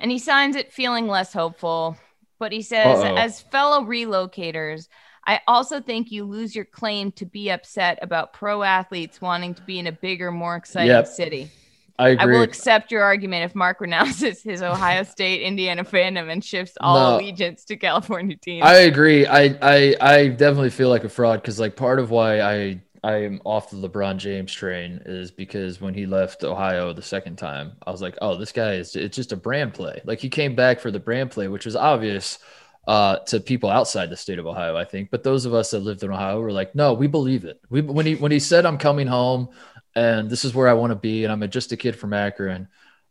[0.00, 1.96] and he signs it feeling less hopeful.
[2.38, 3.16] But he says, Uh-oh.
[3.16, 4.88] as fellow relocators,
[5.26, 9.62] I also think you lose your claim to be upset about pro athletes wanting to
[9.62, 11.06] be in a bigger, more exciting Yep.
[11.06, 11.50] city.
[11.98, 16.44] i I will accept your argument if Mark renounces his Ohio State, Indiana fandom and
[16.44, 17.16] shifts all No.
[17.16, 18.64] allegiance to California teams.
[18.64, 19.26] I agree.
[19.26, 23.22] I I I definitely feel like a fraud because like part of why I I
[23.22, 27.74] am off the LeBron James train is because when he left Ohio the second time,
[27.86, 30.00] I was like, oh, this guy is it's just a brand play.
[30.04, 32.40] Like he came back for the brand play, which was obvious
[32.88, 35.12] uh, to people outside the state of Ohio, I think.
[35.12, 37.60] But those of us that lived in Ohio were like, no, we believe it.
[37.70, 39.50] We when he when he said I'm coming home
[39.94, 42.66] and this is where I want to be, and I'm just a kid from Akron.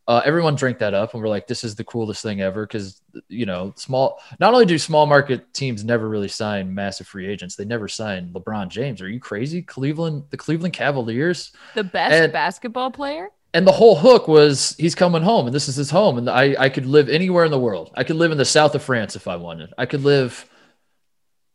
[0.08, 3.02] Uh, everyone drank that up and we're like, this is the coolest thing ever because
[3.28, 4.20] you know, small.
[4.40, 8.30] Not only do small market teams never really sign massive free agents, they never sign
[8.32, 9.02] LeBron James.
[9.02, 9.64] Are you crazy?
[9.64, 13.30] Cleveland, the Cleveland Cavaliers, the best and- basketball player.
[13.56, 16.56] and the whole hook was he's coming home and this is his home, and I
[16.60, 17.90] I could live anywhere in the world.
[17.96, 19.74] I could live in the south of France if I wanted.
[19.78, 20.46] I could live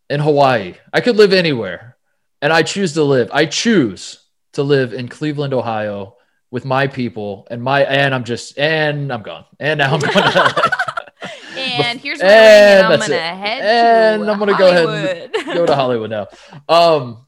[0.09, 0.75] in Hawaii.
[0.93, 1.97] I could live anywhere,
[2.43, 3.31] and I choose to live.
[3.33, 4.19] I choose
[4.55, 6.17] to live in Cleveland, Ohio,
[6.51, 9.45] with my people and my and I'm just and I'm gone.
[9.59, 10.73] And now I'm going to
[11.57, 13.21] and here's my And I'm gonna it.
[13.21, 16.29] head And to I'm gonna go ahead and go to Hollywood now.
[16.69, 17.27] Um,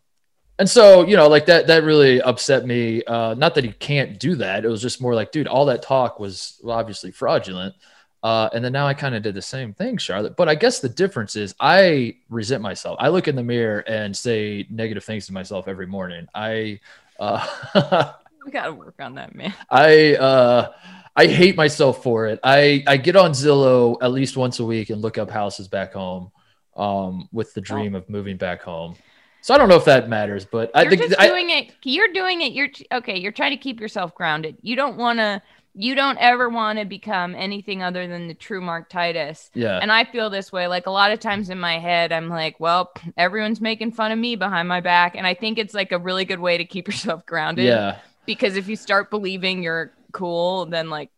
[0.58, 3.02] and so you know, like that that really upset me.
[3.04, 4.64] Uh, not that he can't do that.
[4.64, 7.74] It was just more like, dude, all that talk was obviously fraudulent.
[8.22, 10.36] Uh, and then now I kind of did the same thing, Charlotte.
[10.36, 12.96] But I guess the difference is I resent myself.
[13.00, 16.28] I look in the mirror and say negative things to myself every morning.
[16.32, 16.78] I,
[17.18, 18.12] uh,
[18.46, 19.54] we gotta work on that, man.
[19.70, 20.72] I, uh,
[21.14, 22.40] I hate myself for it.
[22.42, 25.92] I, I get on Zillow at least once a week and look up houses back
[25.92, 26.30] home,
[26.76, 28.96] um, with the dream of moving back home.
[29.42, 31.72] So I don't know if that matters, but I You're think just I, doing it.
[31.82, 32.52] You're doing it.
[32.52, 33.18] You're okay.
[33.18, 34.56] You're trying to keep yourself grounded.
[34.62, 35.42] You don't want to.
[35.74, 39.50] You don't ever want to become anything other than the true Mark Titus.
[39.54, 40.66] yeah, And I feel this way.
[40.66, 44.18] Like a lot of times in my head, I'm like, well, everyone's making fun of
[44.18, 45.14] me behind my back.
[45.16, 47.64] And I think it's like a really good way to keep yourself grounded.
[47.64, 47.98] yeah.
[48.26, 51.10] Because if you start believing you're cool, then like,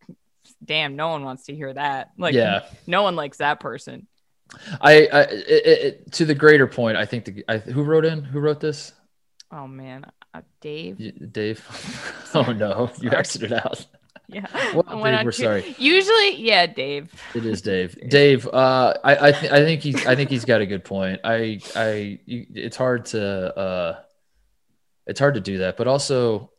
[0.64, 2.10] damn, no one wants to hear that.
[2.18, 2.64] Like, Yeah.
[2.86, 4.06] no one likes that person.
[4.80, 8.22] I, I it, it, to the greater point, I think the I, who wrote in
[8.22, 8.92] who wrote this,
[9.50, 10.98] Oh man, uh, Dave.
[11.00, 11.64] Y- Dave.
[12.34, 13.84] oh no, you exited out.
[14.26, 14.46] Yeah.
[14.72, 15.74] Well, Dave, we're sorry.
[15.78, 17.12] Usually, yeah, Dave.
[17.34, 17.94] It is Dave.
[18.08, 21.20] Dave, uh, I I, th- I think he's I think he's got a good point.
[21.24, 23.22] I I you, it's hard to
[23.58, 24.00] uh,
[25.06, 26.50] it's hard to do that, but also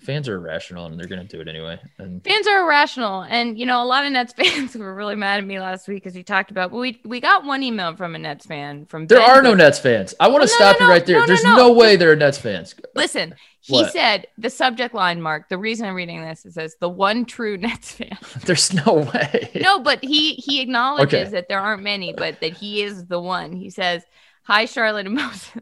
[0.00, 1.78] fans are irrational and they're gonna do it anyway.
[1.98, 5.38] And Fans are irrational, and you know a lot of Nets fans were really mad
[5.38, 6.70] at me last week because we talked about.
[6.70, 9.06] Well, we we got one email from a Nets fan from.
[9.06, 10.14] there Ben are no Nets fans.
[10.20, 11.16] I want to oh, Well, no, stop no, you right there.
[11.16, 11.56] no, no, There's no.
[11.56, 12.74] no way there are Nets fans.
[12.94, 13.92] Listen, he What?
[13.92, 15.48] said the subject line, Mark.
[15.48, 18.16] The reason I'm reading this it says the one true Nets fan.
[18.44, 19.50] There's no way.
[19.60, 21.30] no, but he he acknowledges Okay.
[21.30, 23.52] that there aren't many, but that he is the one.
[23.52, 24.02] He says,
[24.44, 25.52] "Hi, Charlotte and Moses."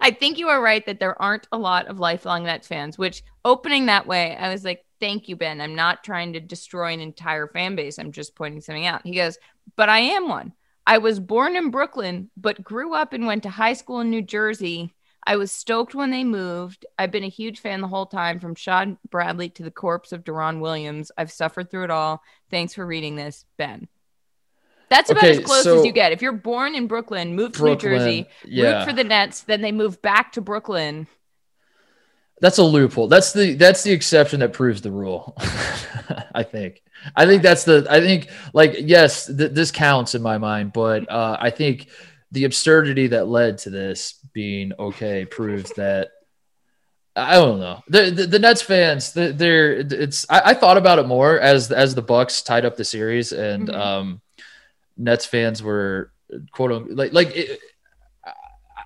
[0.00, 2.98] I think you are right that there aren't a lot of lifelong Nets fans.
[2.98, 5.60] Which opening that way, I was like, "Thank you, Ben.
[5.60, 7.98] I'm not trying to destroy an entire fan base.
[7.98, 9.38] I'm just pointing something out." He goes,
[9.76, 10.52] "But I am one.
[10.86, 14.22] I was born in Brooklyn, but grew up and went to high school in New
[14.22, 14.92] Jersey."
[15.28, 16.86] I was stoked when they moved.
[16.98, 20.22] I've been a huge fan the whole time, from Shawn Bradley to the corpse of
[20.22, 21.10] Deron Williams.
[21.18, 22.22] I've suffered through it all.
[22.48, 23.88] Thanks for reading this, Ben.
[24.88, 26.12] That's about Okay, as close so- as you get.
[26.12, 28.78] If you're born in Brooklyn, move to Brooklyn, New Jersey, yeah.
[28.78, 31.06] root for the Nets, then they move back to Brooklyn.
[32.40, 33.08] That's a loophole.
[33.08, 35.34] That's the that's the exception that proves the rule.
[36.34, 36.82] I think.
[37.16, 37.86] I think that's the.
[37.88, 41.88] I think like yes, th- this counts in my mind, but uh, I think
[42.32, 46.10] the absurdity that led to this being okay proves that.
[47.14, 47.82] I don't know.
[47.88, 50.26] The the, the Nets fans, the- they're it's.
[50.28, 53.68] I, I thought about it more as as the Bucks tied up the series, and
[53.68, 53.74] Mhm.
[53.74, 54.20] um,
[54.96, 56.12] Nets fans were
[56.50, 57.36] quote unquote like like.
[57.36, 57.60] It,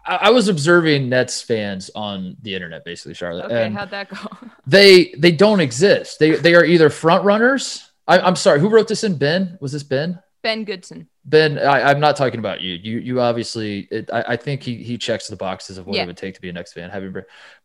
[0.06, 4.08] I, I was observing Nets fans on the internet, basically, Charlotte, Okay, and how'd that
[4.08, 4.16] go?
[4.66, 6.18] they they don't exist.
[6.18, 7.90] They they are either front runners.
[8.06, 9.16] I, I'm sorry, who wrote this in?
[9.16, 9.58] Ben?
[9.60, 10.20] Was this Ben?
[10.42, 11.06] Ben Goodson.
[11.26, 12.74] Ben, I, I'm not talking about you.
[12.74, 16.04] You you obviously, it, I, I think he he checks the boxes of what Yeah.
[16.04, 16.88] it would take to be a Nets fan.
[16.88, 17.14] Having,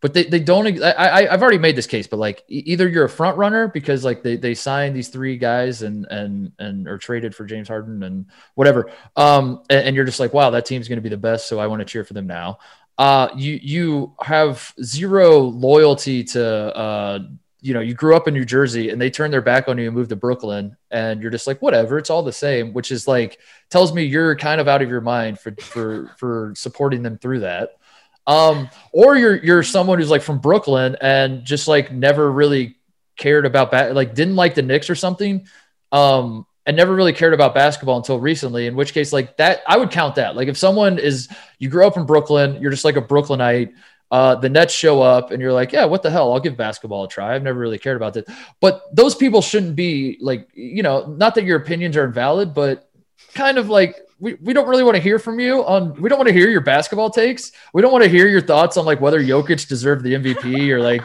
[0.01, 0.83] but they, they don't.
[0.83, 4.03] I, I I've already made this case, but like either you're a front runner because
[4.03, 8.03] like they they signed these three guys and and and are traded for James Harden
[8.03, 8.91] and whatever.
[9.15, 11.57] Um, and, and you're just like, wow, that team's going to be the best, so
[11.59, 12.57] I want to cheer for them now.
[12.97, 17.19] Uh, you you have zero loyalty to uh
[17.65, 19.87] you know, you grew up in New Jersey and they turn their back on you
[19.87, 23.07] and move to Brooklyn and you're just like, whatever, it's all the same, which is
[23.07, 23.39] like
[23.71, 27.39] tells me you're kind of out of your mind for for for supporting them through
[27.39, 27.71] that.
[28.27, 32.77] Um, or you're you're someone who's like from Brooklyn and just like never really
[33.17, 35.47] cared about ba- like didn't like the Knicks or something.
[35.91, 39.77] Um, and never really cared about basketball until recently, in which case, like that, I
[39.77, 40.35] would count that.
[40.35, 43.73] Like if someone is, you grew up in Brooklyn, you're just like a Brooklynite,
[44.11, 46.33] uh, the Nets show up and you're like, yeah, what the hell?
[46.33, 47.35] I'll give basketball a try.
[47.35, 48.25] I've never really cared about this.
[48.59, 52.89] But those people shouldn't be like, you know, not that your opinions are invalid, but
[53.33, 56.17] kind of like, we, we don't really want to hear from you on, we don't
[56.17, 57.51] want to hear your basketball takes.
[57.73, 60.79] We don't want to hear your thoughts on like whether Jokic deserved the MVP or
[60.79, 61.01] like,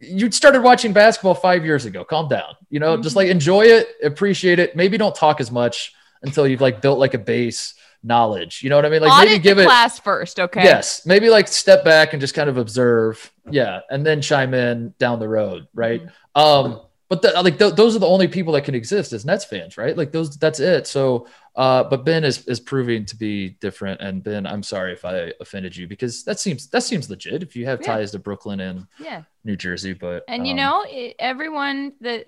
[0.00, 2.04] you started watching basketball five years ago.
[2.04, 2.54] Calm down.
[2.70, 4.76] You know, just like enjoy it, appreciate it.
[4.76, 8.62] Maybe don't talk as much until you've like built like a base knowledge.
[8.62, 9.00] You know what I mean?
[9.02, 10.62] Like Audit maybe give it class first, okay?
[10.62, 14.94] Yes, maybe like step back and just kind of observe, yeah, and then chime in
[14.98, 16.02] down the road, right?
[16.02, 16.10] Mhm.
[16.40, 19.44] Um, but the, like th- those are the only people that can exist as Nets
[19.44, 19.96] fans, right?
[19.96, 20.86] Like those, that's it.
[20.86, 25.04] So, uh, but Ben is is proving to be different, and Ben, I'm sorry if
[25.06, 27.94] I offended you because that seems that seems legit if you have Yeah.
[27.96, 29.22] ties to Brooklyn and Yeah.
[29.42, 32.26] New Jersey, but And you um, know, it, everyone that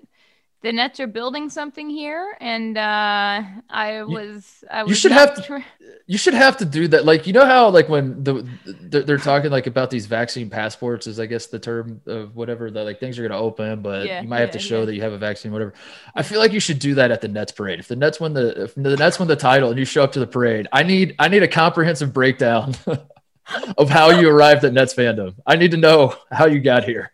[0.61, 5.33] the Nets are building something here, and uh, I was I was you should have
[5.33, 5.63] to
[6.05, 7.03] you should have to do that.
[7.03, 11.07] Like you know how like when the they're, they're talking like about these vaccine passports
[11.07, 14.05] is I guess the term of whatever that like things are going to open, but
[14.05, 14.85] Yeah, you might have to show yeah.
[14.85, 15.73] that you have a vaccine, whatever.
[16.15, 17.79] I feel like you should do that at the Nets parade.
[17.79, 20.11] If the Nets win the if the Nets win the title and you show up
[20.11, 22.75] to the parade, I need I need a comprehensive breakdown
[23.77, 25.33] of how you arrived at Nets fandom.
[25.47, 27.11] I need to know how you got here.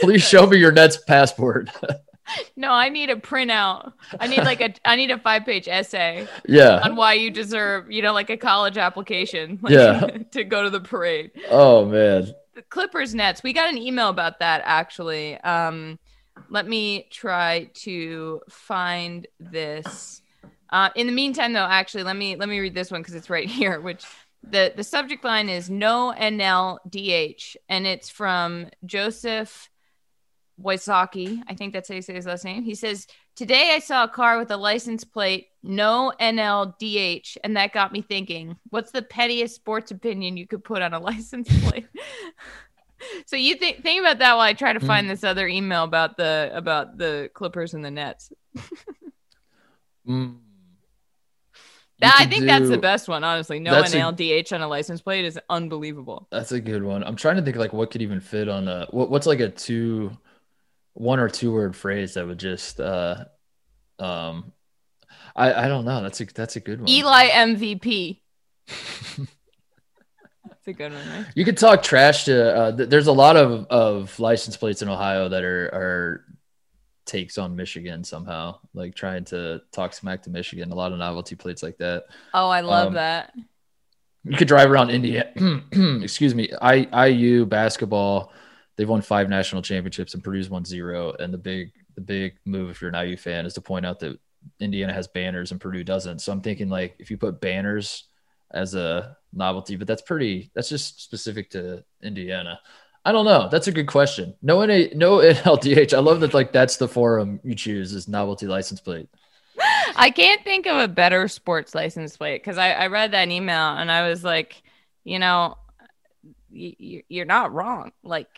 [0.00, 1.70] Please show me your Nets passport.
[2.56, 3.92] no, I need a printout.
[4.18, 6.80] I need like a I need a five page essay yeah.
[6.82, 10.00] on why you deserve, you know, like a college application, like, Yeah.
[10.32, 11.30] to go to the parade.
[11.50, 12.34] Oh man.
[12.54, 13.42] The Clippers Nets.
[13.42, 15.36] We got an email about that actually.
[15.38, 15.98] Um,
[16.50, 20.22] let me try to find this.
[20.70, 23.30] Uh, in the meantime, though, actually, let me let me read this one because it's
[23.30, 23.80] right here.
[23.80, 24.04] Which
[24.42, 29.70] the the subject line is no NLDH, and it's from Joseph
[30.62, 31.42] Wysocki.
[31.48, 32.62] I think that's how you say his last name.
[32.62, 37.72] He says, Today I saw a car with a license plate, no NLDH, and that
[37.74, 41.86] got me thinking, what's the pettiest sports opinion you could put on a license plate?
[43.26, 44.86] so you think think about that while I try to Mm.
[44.86, 48.32] find this other email about the about the Clippers and the Nets.
[50.08, 50.36] Mm.
[51.98, 53.58] That, I think that's the best one, honestly.
[53.58, 56.28] No a- NLDH on a license plate is unbelievable.
[56.30, 57.02] That's a good one.
[57.02, 59.48] I'm trying to think like what could even fit on a what, what's like a
[59.48, 60.16] two
[60.96, 63.24] one or two word phrase that would just uh
[63.98, 64.52] um
[65.34, 66.02] I I don't know.
[66.02, 66.88] That's a that's a good one.
[66.88, 68.20] Eli MVP.
[70.48, 71.26] That's a good one, right?
[71.34, 74.88] You could talk trash to uh th- there's a lot of of license plates in
[74.88, 76.24] Ohio that are are
[77.04, 80.72] takes on Michigan somehow, like trying to talk smack to Michigan.
[80.72, 82.04] A lot of novelty plates like that.
[82.34, 83.32] Oh, I love Um, that.
[84.24, 85.30] You could drive around India.
[86.02, 86.50] excuse me.
[86.60, 88.32] I IU basketball.
[88.76, 91.14] They've won five national championships and Purdue's won zero.
[91.18, 94.00] And the big the big move if you're an IU fan is to point out
[94.00, 94.18] that
[94.60, 96.20] Indiana has banners and Purdue doesn't.
[96.20, 98.04] So I'm thinking like if you put banners
[98.52, 102.60] as a novelty, but that's pretty that's just specific to Indiana.
[103.04, 103.48] I don't know.
[103.48, 104.34] That's a good question.
[104.42, 105.94] No NA, no NLDH.
[105.94, 109.08] I love that like that's the forum you choose is novelty license plate.
[109.96, 113.76] I can't think of a better sports license plate because I, I read that email
[113.76, 114.62] and I was like,
[115.04, 115.56] you know,
[116.50, 117.92] you're not wrong.
[118.02, 118.28] Like,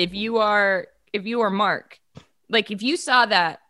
[0.00, 1.98] if you are if you are Mark,
[2.48, 3.60] like if you saw that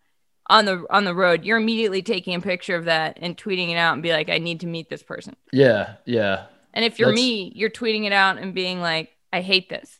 [0.48, 3.76] on the on the road, you're immediately taking a picture of that and tweeting it
[3.76, 5.34] out and be like, I need to meet this person.
[5.52, 6.46] Yeah, yeah.
[6.72, 9.98] And if you're That's- me, you're tweeting it out and being like, I hate this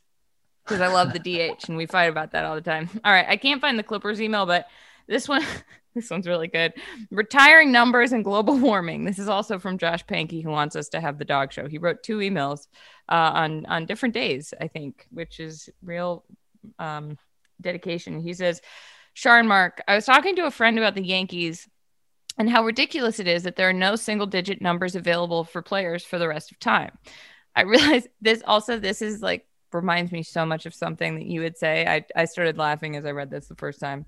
[0.65, 2.89] because I love the DH and we fight about that all the time.
[3.05, 4.67] All right, I can't find the Clippers email, but
[5.09, 5.45] this one,
[5.97, 6.75] this one's really good.
[7.11, 9.05] Retiring numbers and global warming.
[9.05, 11.67] This is also from Josh Pankey, who wants us to have the dog show.
[11.67, 12.69] He wrote two emails
[13.11, 16.25] uh, on on different days, I think, which is real
[16.79, 17.19] um,
[17.61, 18.21] dedication.
[18.21, 18.61] He says,
[19.15, 21.69] Sharon Mark, I was talking to a friend about the Yankees
[22.39, 26.05] and how ridiculous it is that there are no single digit numbers available for players
[26.05, 26.97] for the rest of time.
[27.55, 31.41] I realize this also, this is like reminds me so much of something that you
[31.43, 31.87] would say.
[31.87, 34.07] I, I started laughing as I read this the first time.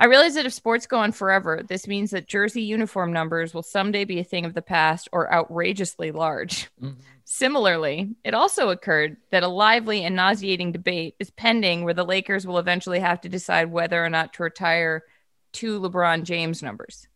[0.00, 3.64] I realize that if sports go on forever, this means that jersey uniform numbers will
[3.64, 6.68] someday be a thing of the past or outrageously large.
[6.80, 6.98] Mhm.
[7.24, 12.46] Similarly, it also occurred that a lively and nauseating debate is pending where the Lakers
[12.46, 15.02] will eventually have to decide whether or not to retire
[15.52, 17.07] two LeBron James numbers.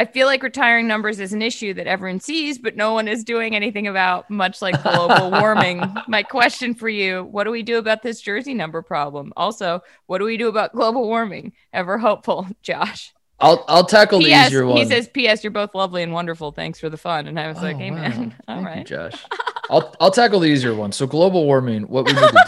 [0.00, 3.22] I feel like retiring numbers is an issue that everyone sees, but no one is
[3.22, 5.94] doing anything about, much like global warming.
[6.08, 9.30] My question for you what do we do about this jersey number problem?
[9.36, 11.52] Also, what do we do about global warming?
[11.74, 13.12] Ever hopeful, Josh.
[13.40, 14.78] I'll I'll tackle the easier one.
[14.78, 15.44] He says, P.S.
[15.44, 16.50] You're both lovely and wonderful.
[16.50, 17.26] Thanks for the fun.
[17.26, 17.96] And I was like, Oh, hey, wow.
[17.98, 18.34] man.
[18.48, 18.78] All Thank right.
[18.78, 19.22] you, Josh.
[19.68, 20.92] I'll I'll tackle the easier one.
[20.92, 22.44] So global warming, what we need to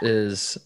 [0.00, 0.56] do is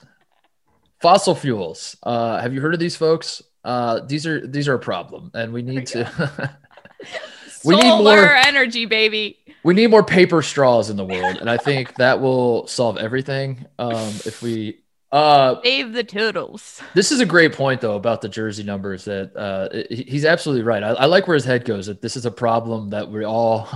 [1.01, 1.96] fossil fuels.
[2.03, 3.42] Uh, have you heard of these folks?
[3.66, 6.57] Uh, these are these are a problem, and we need to.
[7.64, 8.35] we need Solar more.
[8.37, 9.38] energy, baby.
[9.64, 13.66] We need more paper straws in the world, and I think that will solve everything.
[13.79, 14.79] Um, if we.
[15.11, 16.81] Uh, Save the turtles.
[16.94, 19.05] this is a great point though about the jersey numbers.
[19.07, 20.83] That uh, he- he's absolutely right.
[20.85, 21.87] I, I like where his head goes.
[21.87, 23.68] That this is a problem that we all.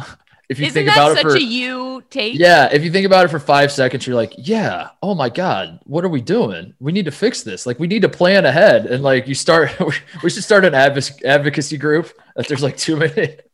[0.50, 2.36] If you Isn't think that about such it for a you take?
[2.36, 5.78] Yeah, if you think about it for five seconds, you're like, yeah, oh my God,
[5.84, 6.74] what are we doing?
[6.80, 7.66] We need to fix this.
[7.66, 8.86] Like, we need to plan ahead.
[8.86, 9.70] And like, you start,
[10.24, 13.36] we should start an advoc- advocacy group that there's like too many.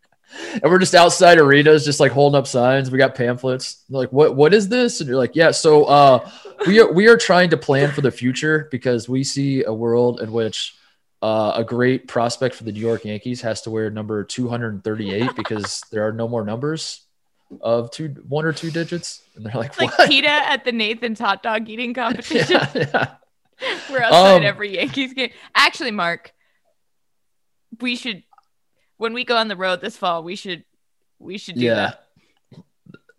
[0.53, 2.91] And we're just outside arenas, just like holding up signs.
[2.91, 3.85] We got pamphlets.
[3.89, 5.01] They're like, what, what is this?
[5.01, 5.51] And you're like, yeah.
[5.51, 6.29] So, uh,
[6.67, 10.21] we are, we are trying to plan for the future because we see a world
[10.21, 10.77] in which
[11.23, 15.83] uh, a great prospect for the New York Yankees has to wear number 238 because
[15.91, 17.03] there are no more numbers
[17.61, 19.23] of two, one or two digits.
[19.35, 20.09] And they're like, It's like what?
[20.09, 22.61] PETA at the Nathan's hot dog eating competition.
[22.61, 23.15] yeah, yeah.
[23.91, 25.31] We're outside Um, every Yankees game.
[25.55, 26.33] Actually, Mark,
[27.81, 28.23] we should
[28.99, 30.65] when we go on the road this fall, we should
[31.19, 31.75] we should do Yeah.
[31.75, 32.06] that.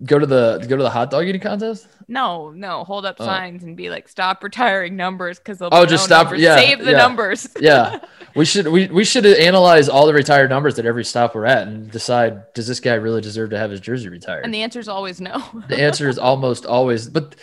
[0.05, 1.87] Go to the go to the hot dog eating contest.
[2.07, 3.25] No, no, hold up Oh.
[3.25, 6.41] signs and be like, stop retiring numbers because they'll Oh, be just no stop- numbers.
[6.41, 6.97] yeah, save the yeah.
[6.97, 7.47] numbers.
[7.59, 7.99] Yeah,
[8.35, 11.67] we should we we should analyze all the retired numbers at every stop we're at
[11.67, 14.45] and decide does this guy really deserve to have his jersey retired?
[14.45, 15.43] and the answer is always no.
[15.67, 17.35] the answer is almost always, but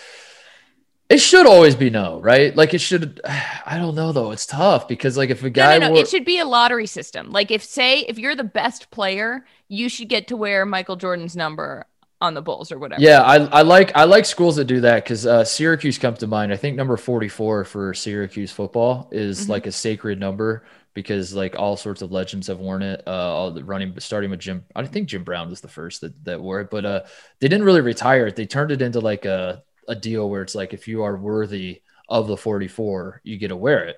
[1.10, 2.56] it should always be no, right?
[2.56, 3.20] Like it should.
[3.66, 4.30] I don't know though.
[4.30, 5.92] It's tough because like if a No, guy no, no.
[5.94, 7.30] wore, It should be a lottery system.
[7.30, 11.36] Like if say if you're the best player, you should get to wear Michael Jordan's
[11.36, 11.86] number
[12.24, 13.00] on the Bulls or whatever.
[13.00, 16.26] Yeah, I, I like I like schools that do that because uh, Syracuse comes to
[16.26, 16.52] mind.
[16.52, 19.48] I think number forty four for Syracuse football is Mhm.
[19.50, 20.64] like a sacred number
[20.94, 23.02] because like all sorts of legends have worn it.
[23.06, 24.64] Uh, all the running starting with Jim.
[24.74, 27.02] I think Jim Brown was the first that, that wore it, but uh,
[27.40, 28.36] they didn't really retire it.
[28.36, 31.82] They turned it into like a a deal where it's like if you are worthy
[32.08, 33.96] of the forty four, you get to wear it.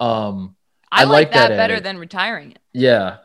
[0.00, 0.56] Um,
[0.90, 2.58] I, I like, like that, that better than retiring it.
[2.72, 3.18] yeah,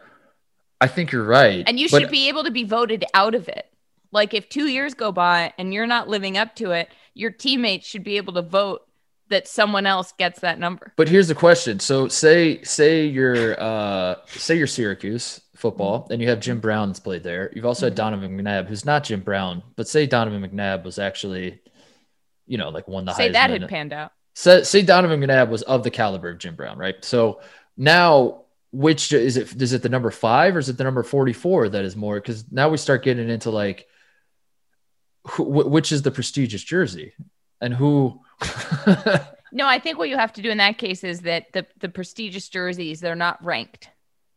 [0.79, 1.63] I think you're right.
[1.67, 3.65] And you But- should be able to be voted out of it.
[4.11, 7.87] Like if two years go by and you're not living up to it, your teammates
[7.87, 8.81] should be able to vote
[9.29, 10.93] that someone else gets that number.
[10.97, 11.79] But here's the question.
[11.79, 16.99] So say say you're uh say you're Syracuse football and you have Jim Brown that's
[16.99, 17.51] played there.
[17.55, 21.61] You've also had Donovan McNabb, who's not Jim Brown, but say Donovan McNabb was actually,
[22.47, 23.33] you know, like one of the Say highest.
[23.33, 24.11] that had panned out.
[24.35, 26.95] say, say Donovan McNabb was of the caliber of Jim Brown, right?
[27.05, 27.39] So
[27.77, 28.41] now
[28.73, 31.83] which is it is it the number five or is it the number 44 that
[31.83, 33.85] is more because now we start getting into like
[35.27, 37.13] who, which is the prestigious jersey
[37.61, 38.19] and who
[39.53, 41.89] No, I think what you have to do in that case is that the the
[41.89, 43.89] prestigious jerseys they're not ranked.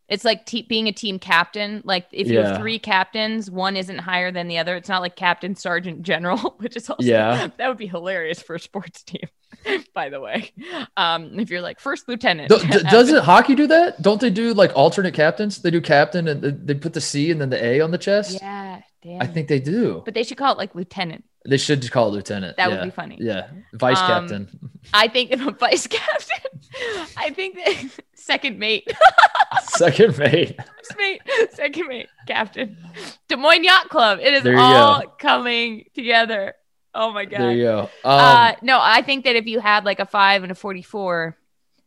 [0.08, 1.80] It's like te- being a team captain.
[1.84, 4.76] Like if you have three captains, one isn't higher than the other.
[4.76, 7.48] It's not like captain, sergeant, general, which is also Yeah.
[7.56, 9.26] that would be hilarious for a sports team.
[9.94, 10.50] By the way,
[10.96, 14.02] um, if you're like first lieutenant, Do- d- doesn't hockey do that?
[14.02, 15.62] Don't they do like alternate captains?
[15.62, 18.38] They do captain and they put the C and then the A on the chest.
[18.42, 19.22] yeah, damn.
[19.22, 20.02] I think they do.
[20.04, 21.24] but they should call it like lieutenant.
[21.46, 22.56] They should just call it lieutenant.
[22.56, 22.76] That yeah.
[22.76, 23.18] would be funny.
[23.20, 26.50] Yeah, vice Um, captain, I think a vice captain,
[27.16, 28.90] I think that second mate,
[29.62, 30.56] second mate.
[30.56, 31.20] first mate,
[31.52, 32.76] second mate, captain,
[33.28, 34.18] Des Moines Yacht Club.
[34.22, 35.12] It is all go.
[35.18, 36.54] coming together.
[36.94, 37.40] Oh my god.
[37.40, 37.80] There you go.
[37.80, 41.36] Um, uh, no, I think that if you had like a five and a forty-four,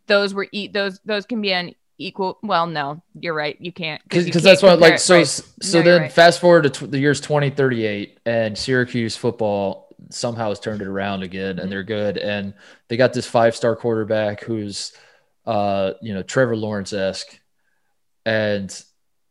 [0.07, 2.37] those were e- those those can be on equal.
[2.43, 3.57] Well, no, you're right.
[3.59, 5.27] You can't because that's what like so right.
[5.27, 6.11] so No, then right.
[6.11, 11.23] fast forward to tw- the years 2038 and Syracuse football somehow has turned it around
[11.23, 11.63] again Mhm.
[11.63, 12.53] and they're good and
[12.87, 14.93] they got this five star quarterback who's
[15.45, 17.39] uh you know Trevor Lawrence esque
[18.25, 18.83] and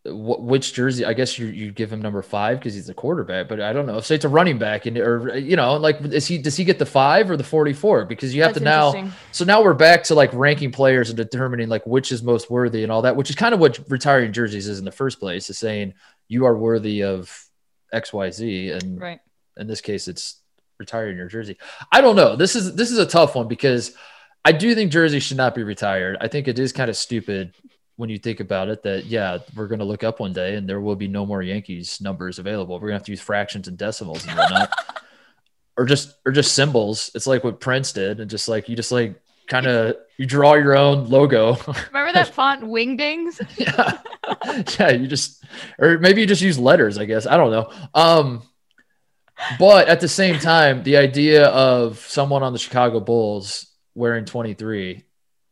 [0.08, 3.60] which jersey I guess you you give him number five because he's a quarterback but
[3.60, 6.38] I don't know say it's a running back and or you know like is he
[6.38, 9.44] does he get the five or the 44 because you have That's to now so
[9.44, 12.92] now we're back to like ranking players and determining like which is most worthy and
[12.92, 15.58] all that, which is kind of what retiring jerseys is in the first place, is
[15.58, 15.94] saying
[16.28, 17.48] you are worthy of
[17.92, 18.70] X, Y, Z.
[18.70, 19.20] And right.
[19.56, 20.40] in this case, it's
[20.78, 21.56] retiring your jersey.
[21.90, 22.36] I don't know.
[22.36, 23.94] This is this is a tough one because
[24.44, 26.16] I do think jersey should not be retired.
[26.20, 27.54] I think it is kind of stupid
[27.96, 30.80] when you think about it that yeah, we're gonna look up one day and there
[30.80, 32.76] will be no more Yankees numbers available.
[32.78, 34.70] We're gonna have to use fractions and decimals and whatnot.
[35.76, 37.10] or just or just symbols.
[37.14, 40.54] It's like what Prince did, and just like you just like kind of you draw
[40.54, 41.56] your own logo.
[41.92, 43.40] Remember that font Wingdings?
[43.58, 44.00] yeah,
[44.78, 44.90] yeah.
[44.92, 45.44] You just
[45.78, 46.98] or maybe you just use letters.
[46.98, 47.70] I guess I don't know.
[47.94, 48.42] Um,
[49.58, 55.04] but at the same time, the idea of someone on the Chicago Bulls wearing 23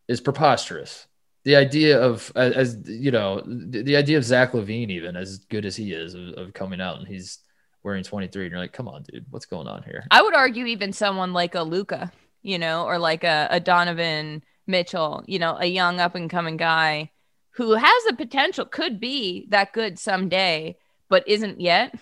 [0.09, 1.07] is preposterous.
[1.45, 5.67] The idea of as, you know, the, the idea of Zach LaVine, even as good
[5.67, 7.39] as he is, of, of coming out and he's
[7.83, 10.07] wearing 23, and you're like, come on, dude, what's going on here?
[10.11, 12.11] I would argue even someone like a Luka,
[12.43, 16.57] you know, or like a, a Donovan Mitchell, you know, a young up and coming
[16.57, 17.11] guy
[17.57, 20.77] who has the potential, could be that good someday,
[21.09, 21.95] but isn't yet.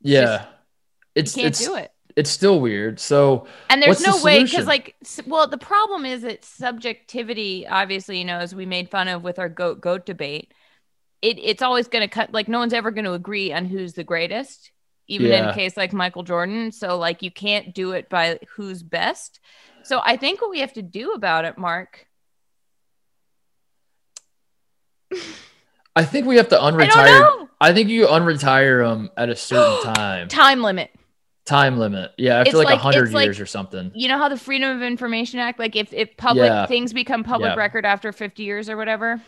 [0.00, 0.46] Yeah,
[1.14, 1.91] it's You can't it's do it.
[2.16, 3.00] It's still weird.
[3.00, 4.94] So And there's What's the no way because, like,
[5.26, 9.38] well, the problem is that subjectivity, obviously, you know, as we made fun of with
[9.38, 10.52] our goat goat debate,
[11.20, 12.32] it it's always going to cut.
[12.32, 14.70] Like, no one's ever going to agree on who's the greatest,
[15.08, 16.72] even in a case like Michael Jordan.
[16.72, 19.40] So, like, you can't do it by who's best.
[19.84, 22.06] So, I think what we have to do about it, Mark.
[25.94, 27.20] I think we have to I unretire.
[27.20, 27.48] know.
[27.60, 30.28] I think you unretire them at a certain time.
[30.28, 30.90] Time limit.
[31.44, 32.12] Time limit.
[32.18, 33.90] Yeah, after It's like a like- hundred it's like- years or something.
[33.94, 36.66] You know how the Freedom of Information Act, like if if public Yeah.
[36.66, 37.56] things become public Yeah.
[37.56, 39.20] record after 50 years or whatever.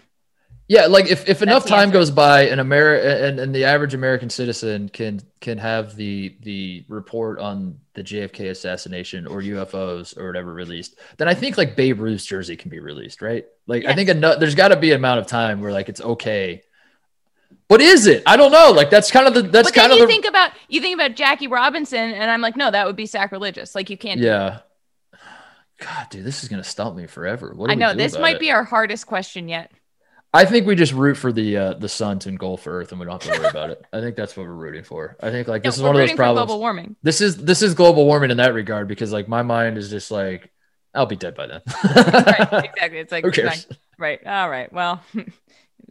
[0.66, 1.92] Yeah, like if, if enough time answer.
[1.92, 6.84] goes by and Ameri- and, and the average American citizen can can have the the
[6.88, 12.00] report on the JFK assassination or UFOs or whatever released, then I think like Babe
[12.00, 13.44] Ruth's jersey can be released, right?
[13.66, 16.00] Like I think enough, there's got to be an amount of time where like it's
[16.00, 16.62] okay.
[17.68, 18.22] But is it?
[18.26, 18.70] I don't know.
[18.72, 21.16] Like that's kind of the that's kind of you the think about you think about
[21.16, 23.74] Jackie Robinson, and I'm like, no, that would be sacrilegious.
[23.74, 24.20] Like you can't.
[24.20, 24.60] yeah.
[25.80, 27.52] God, dude, this is gonna stump me forever.
[27.54, 28.40] What do I know this might it?
[28.40, 29.72] be our hardest question yet.
[30.32, 33.06] I think we just root for the uh, the sun to engulf Earth, and we
[33.06, 33.84] don't have to worry about it.
[33.92, 35.16] I think that's what we're rooting for.
[35.20, 36.46] I think like this No, is one of those problems.
[36.46, 36.96] global warming.
[37.02, 40.10] This is this is global warming in that regard because like my mind is just
[40.10, 40.50] like
[40.94, 41.60] I'll be dead by then.
[41.84, 42.98] right, exactly.
[42.98, 43.66] It's like Who cares?
[43.98, 44.24] right.
[44.26, 44.72] All right.
[44.72, 45.02] Well,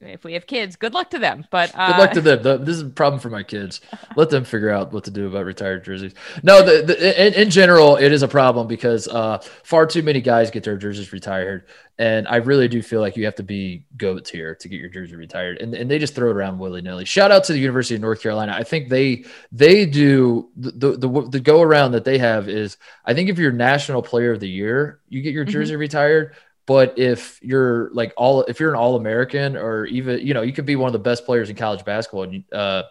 [0.08, 1.45] if we have kids, good luck to them.
[1.51, 2.66] But uh, Good luck to them.
[2.66, 3.82] This is a problem for my kids.
[4.16, 6.14] Let them figure out what to do about retired jerseys.
[6.43, 10.22] No, the, the in, in general, it is a problem because uh, far too many
[10.22, 11.66] guys get their jerseys retired,
[11.97, 14.89] and I really do feel like you have to be goat tier to get your
[14.89, 17.06] jersey retired, and, and they just throw it around willy nilly.
[17.06, 18.54] Shout out to the University of North Carolina.
[18.58, 22.78] I think they they do the the, the, the go around that they have is
[23.06, 25.49] I think if you're National Player of the Year, you get your Mhm.
[25.49, 26.36] jersey retired.
[26.66, 30.53] But if you're like all, if you're an All American or even, you know, you
[30.53, 32.84] could be one of the best players in college basketball, and uh,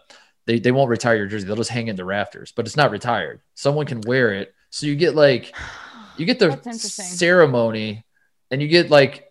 [0.45, 1.47] they they won't retire your jersey.
[1.47, 3.41] They'll just hang it in the rafters, but it's not retired.
[3.55, 5.55] Someone can wear it, so you get like
[6.17, 6.51] you get the
[7.17, 8.03] ceremony,
[8.51, 9.29] and you get like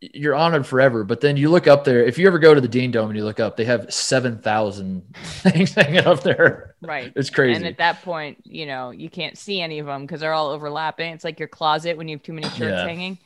[0.00, 1.04] you're honored forever.
[1.04, 2.04] But then you look up there.
[2.04, 4.38] If you ever go to the Dean Dome and you look up, they have seven
[4.38, 6.74] thousand things hanging up there.
[6.82, 7.12] right.
[7.14, 7.56] It's crazy.
[7.56, 10.50] And at that point, you know, you can't see any of them because they're all
[10.50, 11.12] overlapping.
[11.12, 12.84] It's like your closet when you have too many shirts Yeah.
[12.84, 13.18] hanging.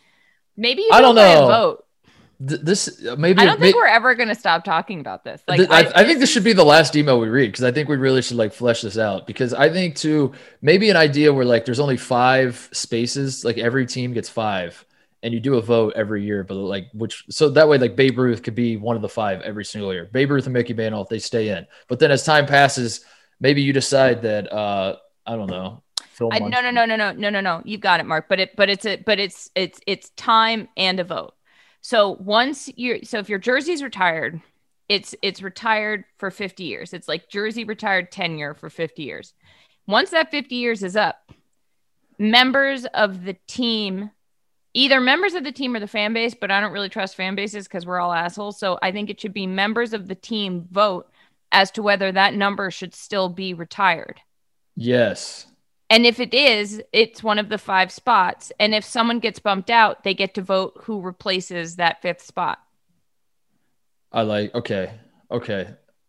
[0.61, 1.47] Maybe you I don't know.
[1.47, 1.87] vote.
[2.47, 5.43] Th- this maybe I don't think may- we're ever going to stop talking about this.
[5.49, 7.73] Like, Th- I, I think this should be the last email we read because I
[7.73, 11.33] think we really should like flesh this out because I think too maybe an idea
[11.33, 14.85] where like there's only five spaces like every team gets five
[15.23, 18.19] and you do a vote every year but like which so that way like Babe
[18.19, 21.03] Ruth could be one of the five every single year Babe Ruth and Mickey Mantle
[21.03, 23.05] if they stay in but then as time passes
[23.39, 24.97] maybe you decide that uh
[25.27, 25.83] I don't know
[26.31, 27.63] I, no, no, no, no, no, no, no, no.
[27.65, 28.29] You've got it, Mark.
[28.29, 31.35] But it, but it's a, but it's, it's, it's time and a vote.
[31.81, 34.41] So once you're, so if your jersey's retired,
[34.89, 36.93] it's, it's retired for 50 years.
[36.93, 39.33] It's like jersey retired tenure for 50 years.
[39.87, 41.33] Once that 50 years is up,
[42.19, 44.11] members of the team,
[44.75, 47.35] either members of the team or the fan base, but I don't really trust fan
[47.35, 48.59] bases because we're all assholes.
[48.59, 51.11] So I think it should be members of the team vote
[51.53, 54.21] as to whether that number should still be retired.
[54.77, 55.47] yes
[55.91, 58.53] And if it is, it's one of the five spots.
[58.61, 62.61] And if someone gets bumped out, they get to vote who replaces that fifth spot.
[64.13, 64.93] I like okay
[65.31, 65.69] okay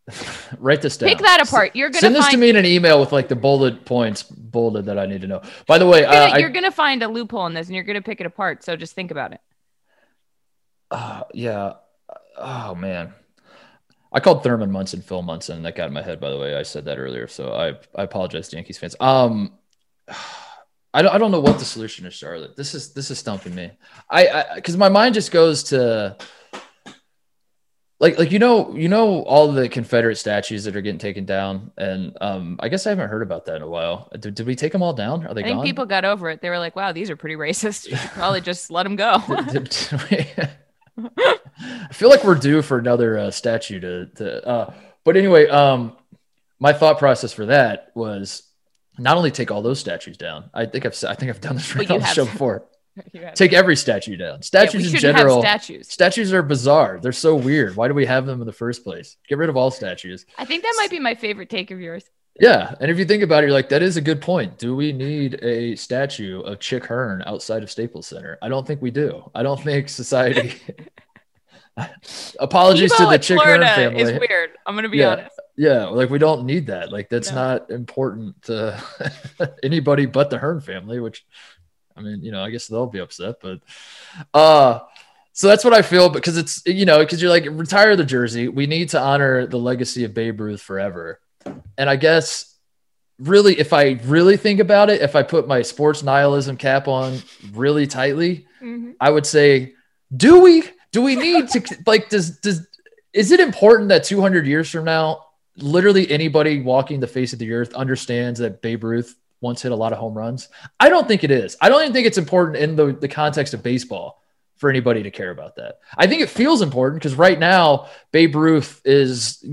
[0.59, 1.75] write this down Pick that apart.
[1.75, 4.23] You're gonna Send this find to me in an email with like the bullet points
[4.23, 5.41] bolded that I need to know.
[5.67, 7.75] By the way, you're, uh, gonna, I, you're gonna find a loophole in this, and
[7.75, 8.63] you're gonna pick it apart.
[8.63, 9.41] So just think about it.
[10.89, 11.73] uh, yeah.
[12.37, 13.13] Oh man,
[14.11, 16.19] I called Thurman Munson Phil Munson, that got in my head.
[16.19, 17.69] By the way, I said that earlier, so I
[17.99, 18.95] I apologize to Yankees fans.
[18.99, 19.53] Um,
[20.93, 22.57] I don't I don't know what the solution is, Charlotte.
[22.57, 23.71] This is this is stumping me.
[24.09, 26.17] I because my mind just goes to.
[28.01, 31.71] Like, like you know, you know all the Confederate statues that are getting taken down,
[31.77, 34.09] and um, I guess I haven't heard about that in a while.
[34.19, 35.27] Did, did we take them all down?
[35.27, 35.65] Are they I think gone?
[35.65, 36.41] people got over it.
[36.41, 37.87] They were like, "Wow, these are pretty racist.
[37.87, 39.19] You should probably just let them go."
[39.51, 41.07] Did- did we-
[41.59, 44.05] I feel like we're due for another uh, statue to.
[44.15, 45.95] to uh, but anyway, um,
[46.59, 48.41] my thought process for that was
[49.01, 50.49] not only take all those statues down.
[50.53, 52.65] I think I've I think I've done this right on the show before.
[53.35, 54.35] Take every statue down.
[54.35, 55.39] Yeah, Statues in general.
[55.41, 55.87] statues.
[55.89, 56.99] Statues are bizarre.
[57.01, 57.77] They're so weird.
[57.77, 59.15] Why do we have them in the first place?
[59.29, 60.25] Get rid of all statues.
[60.37, 62.03] I think that might be my favorite take of yours.
[62.37, 64.57] Yeah, and if you think about it, you're like, that is a good point.
[64.57, 68.37] Do we need a statue of Chick Hearn outside of Staples Center?
[68.41, 69.29] I don't think we do.
[69.33, 70.53] I don't think society.
[72.39, 74.01] Apologies to the Chick Florida Hearn family.
[74.01, 74.51] is weird.
[74.65, 75.11] I'm gonna be Yeah.
[75.11, 75.39] honest.
[75.57, 76.91] Yeah, like we don't need that.
[76.91, 77.35] Like that's No.
[77.35, 78.81] not important to
[79.63, 80.99] anybody but the Hearn family.
[80.99, 81.25] Which,
[81.95, 83.59] I mean, you know, I guess they'll be upset, but
[84.33, 84.79] uh
[85.33, 88.47] so that's what I feel because it's you know because you're like retire the jersey.
[88.47, 91.19] We need to honor the legacy of Babe Ruth forever,
[91.77, 92.55] and I guess
[93.19, 97.19] really, if I really think about it, if I put my sports nihilism cap on
[97.53, 98.95] really tightly, Mhm.
[98.99, 99.73] I would say,
[100.15, 102.67] do we do we need to like does does
[103.13, 105.23] is it important that 200 years from now,
[105.57, 109.75] literally anybody walking the face of the earth understands that Babe Ruth once hit a
[109.75, 110.49] lot of home runs?
[110.79, 111.57] I don't think it is.
[111.61, 114.21] I don't even think it's important in the, the context of baseball
[114.61, 115.79] for anybody to care about that.
[115.97, 119.43] I think it feels important because right now Babe Ruth is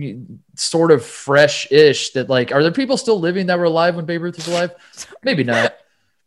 [0.55, 2.11] sort of fresh-ish.
[2.11, 4.75] That like, are there people still living that were alive when Babe Ruth was alive?
[5.23, 5.75] Maybe not.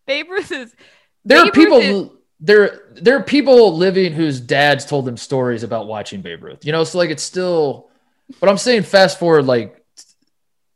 [0.08, 0.76] Babe Ruth is
[1.24, 2.18] There are people.
[2.40, 6.66] There there are people living whose dads told them stories about watching Babe Ruth.
[6.66, 7.91] You know, so like it's still.
[8.40, 9.84] But I'm saying, fast forward, like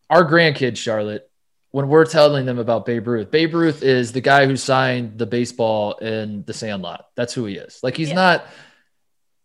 [0.09, 1.29] our grandkids, Charlotte,
[1.71, 5.25] when we're telling them about Babe Ruth, Babe Ruth is the guy who signed the
[5.25, 7.07] baseball in the Sandlot.
[7.15, 7.79] That's who he is.
[7.83, 8.15] Like he's yeah.
[8.15, 8.47] not.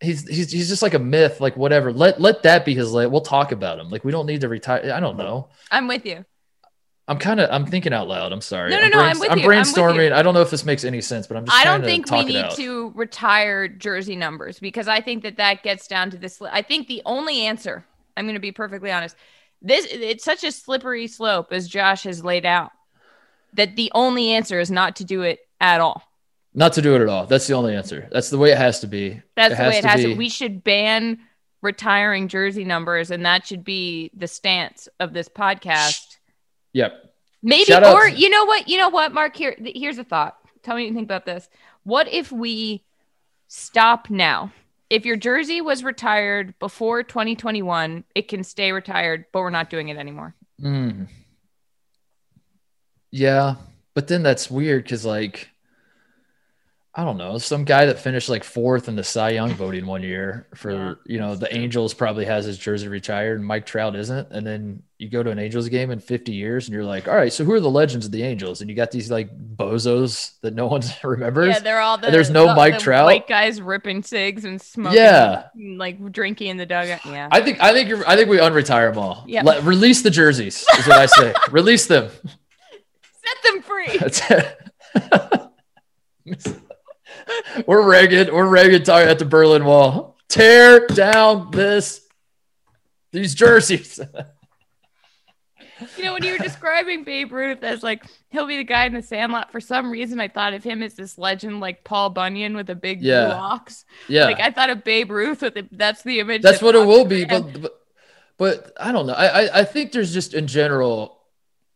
[0.02, 1.92] He's, he's he's just like a myth, like whatever.
[1.92, 2.90] Let let that be his.
[2.90, 3.90] We'll talk about him.
[3.90, 4.92] Like we don't need to retire.
[4.94, 5.48] I don't know.
[5.70, 6.24] I'm with you.
[7.10, 8.32] I'm kind of I'm thinking out loud.
[8.32, 8.70] I'm sorry.
[8.70, 8.98] No, no, I'm no.
[8.98, 9.48] Brain, I'm with I'm you.
[9.48, 10.12] brainstorming.
[10.12, 11.58] I'm I don't know if this makes any sense, but I'm just.
[11.58, 15.88] I don't think we need to retire jersey numbers because I think that that gets
[15.88, 16.40] down to this.
[16.40, 17.84] I think the only answer.
[18.20, 19.16] I'm going to be perfectly honest.
[19.62, 22.70] This it's such a slippery slope as Josh has laid out
[23.54, 26.02] that the only answer is not to do it at all.
[26.52, 27.26] Not to do it at all.
[27.26, 28.08] That's the only answer.
[28.12, 29.22] That's the way it has to be.
[29.36, 30.08] That's it the way it has to.
[30.08, 30.14] Be.
[30.14, 31.18] We should ban
[31.62, 36.18] retiring jersey numbers, and that should be the stance of this podcast.
[36.72, 36.92] Yep.
[37.42, 38.68] Maybe, Shout or you know what?
[38.68, 39.34] You know what, Mark?
[39.34, 40.36] Here, here's a thought.
[40.62, 41.48] Tell me what you think about this.
[41.84, 42.84] What if we
[43.48, 44.52] stop now?
[44.90, 49.88] If your jersey was retired before 2021, it can stay retired, but we're not doing
[49.88, 50.34] it anymore.
[50.60, 51.06] Mm.
[53.12, 53.54] Yeah,
[53.94, 55.50] but then that's weird because, like,
[56.92, 60.02] I don't know, some guy that finished like fourth in the Cy Young voting one
[60.02, 63.94] year for, yeah, you know, the Angels probably has his jersey retired and Mike Trout
[63.94, 64.32] isn't.
[64.32, 67.14] And then you go to an Angels game in 50 years and you're like, all
[67.14, 68.60] right, so who are the legends of the Angels?
[68.60, 71.54] And you got these like bozos that no one remembers.
[71.54, 73.04] Yeah, they're all the, and there's no the, Mike the Trout.
[73.04, 74.98] White guys ripping cigs and smoking.
[74.98, 75.44] Yeah.
[75.54, 77.06] And, like drinking in the dugout.
[77.06, 77.28] Yeah.
[77.30, 79.24] I think, I think, you're, I think we unretire them all.
[79.28, 79.42] Yeah.
[79.44, 81.34] Let, release the jerseys is what I say.
[81.52, 82.10] release them.
[83.22, 83.96] Set them free.
[87.66, 88.34] we're Reagan.
[88.34, 90.16] We're Reagan talking at the Berlin Wall.
[90.28, 92.06] Tear down this
[93.12, 94.00] these jerseys.
[95.96, 98.94] you know, when you were describing Babe Ruth as like he'll be the guy in
[98.94, 102.56] the Sandlot, for some reason I thought of him as this legend like Paul Bunyan
[102.56, 103.26] with a big yeah.
[103.26, 103.84] blue ox.
[104.08, 106.42] Yeah, like I thought of Babe Ruth with the, that's the image.
[106.42, 107.80] That's that what it will be, but, but
[108.36, 109.14] but I don't know.
[109.14, 111.18] I, I I think there's just in general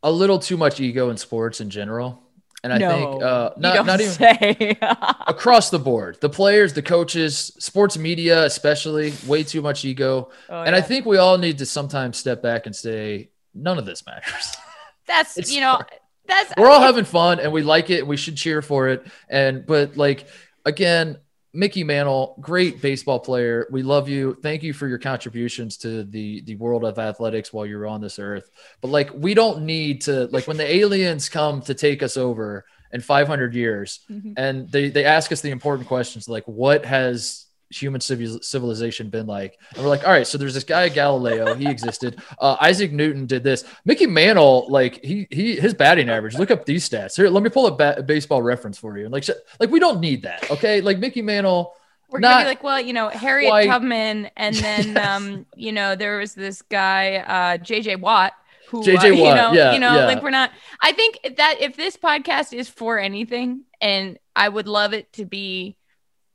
[0.02, 2.23] a little too much ego in sports in general.
[2.64, 4.76] And I no, think uh, not, not even
[5.26, 10.30] across the board, the players, the coaches, sports media, especially, way too much ego.
[10.48, 10.78] Oh, and yeah.
[10.78, 14.56] I think we all need to sometimes step back and say, none of this matters.
[15.06, 15.82] That's, you know,
[16.26, 18.06] that's we're all having fun and we like it.
[18.06, 19.06] We should cheer for it.
[19.28, 20.26] And, but like,
[20.64, 21.18] again,
[21.54, 23.68] Mickey Mantle, great baseball player.
[23.70, 24.36] We love you.
[24.42, 28.18] Thank you for your contributions to the the world of athletics while you're on this
[28.18, 28.50] earth.
[28.80, 32.64] But like we don't need to like when the aliens come to take us over
[32.92, 34.32] in 500 years mm-hmm.
[34.36, 37.43] and they they ask us the important questions like what has
[37.80, 39.58] human civilization been like?
[39.74, 42.20] And we're like, all right, so there's this guy Galileo, he existed.
[42.38, 43.64] Uh, Isaac Newton did this.
[43.84, 46.36] Mickey Mantle, like he he his batting average.
[46.36, 47.16] Look up these stats.
[47.16, 49.04] Here, let me pull a ba- baseball reference for you.
[49.04, 49.26] And like
[49.60, 50.80] like we don't need that, okay?
[50.80, 51.74] Like Mickey Mantle.
[52.08, 53.66] We're gonna be like, well, you know, Harriet quite...
[53.66, 55.06] Tubman, and then yes.
[55.06, 58.34] um, you know, there was this guy, uh, JJ Watt.
[58.68, 60.06] Who, JJ uh, Watt, you know, yeah, you know, yeah.
[60.06, 60.50] like we're not.
[60.80, 65.24] I think that if this podcast is for anything, and I would love it to
[65.24, 65.76] be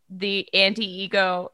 [0.10, 1.52] the anti-ego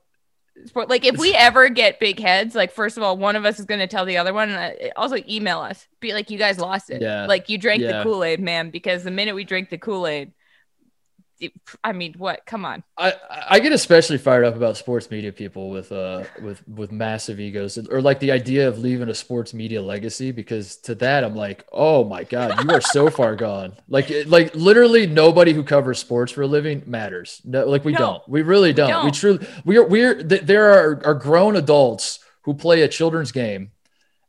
[0.65, 0.89] sport.
[0.89, 3.65] Like if we ever get big heads, like first of all, one of us is
[3.65, 6.59] going to tell the other one, and uh, also email us, be like, you guys
[6.59, 7.01] lost it.
[7.01, 7.25] Yeah.
[7.25, 7.97] Like you drank yeah.
[7.97, 8.69] the Kool Aid, man.
[8.69, 10.31] Because the minute we drink the Kool Aid,
[11.83, 12.45] I mean, what?
[12.45, 12.83] Come on.
[12.97, 13.13] I,
[13.49, 17.77] I get especially fired up about sports media people with uh with with massive egos
[17.89, 21.65] or like the idea of leaving a sports media legacy because to that I'm like,
[21.71, 23.73] oh my god, you are so far gone.
[23.89, 27.41] Like like literally nobody who covers sports for a living matters.
[27.43, 28.29] No, like we no, don't.
[28.29, 28.87] We really don't.
[28.87, 29.05] We, don't.
[29.05, 33.71] we truly we are we're there are are grown adults who play a children's game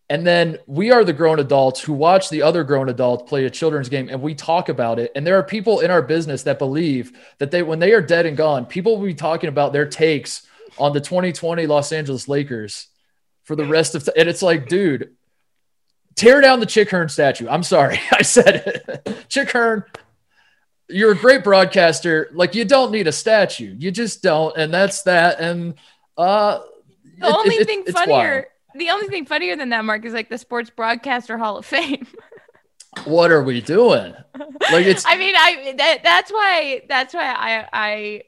[0.08, 3.50] and then we are the grown adults who watch the other grown adults play a
[3.50, 5.10] children's game and we talk about it.
[5.16, 8.24] And there are people in our business that believe that they, when they are dead
[8.24, 10.46] and gone, people will be talking about their takes
[10.78, 12.86] on the 2020 Los Angeles Lakers
[13.42, 15.16] for the rest of, t- and it's like, dude,
[16.14, 17.48] tear down the Chick Hearn statue.
[17.48, 18.00] I'm sorry.
[18.12, 19.26] I said it.
[19.28, 19.82] Chick Hearn,
[20.88, 22.30] you're a great broadcaster.
[22.32, 23.74] Like you don't need a statue.
[23.76, 24.56] You just don't.
[24.56, 25.40] And that's that.
[25.40, 25.74] And,
[26.16, 26.60] uh,
[27.18, 28.46] the it, only it, thing funnier
[28.76, 32.06] the only thing funnier than that, Mark, is like the Sports Broadcaster Hall of Fame.
[33.04, 34.14] what are we doing?
[34.72, 35.04] Like it's.
[35.06, 38.22] I mean, I that, that's why that's why I I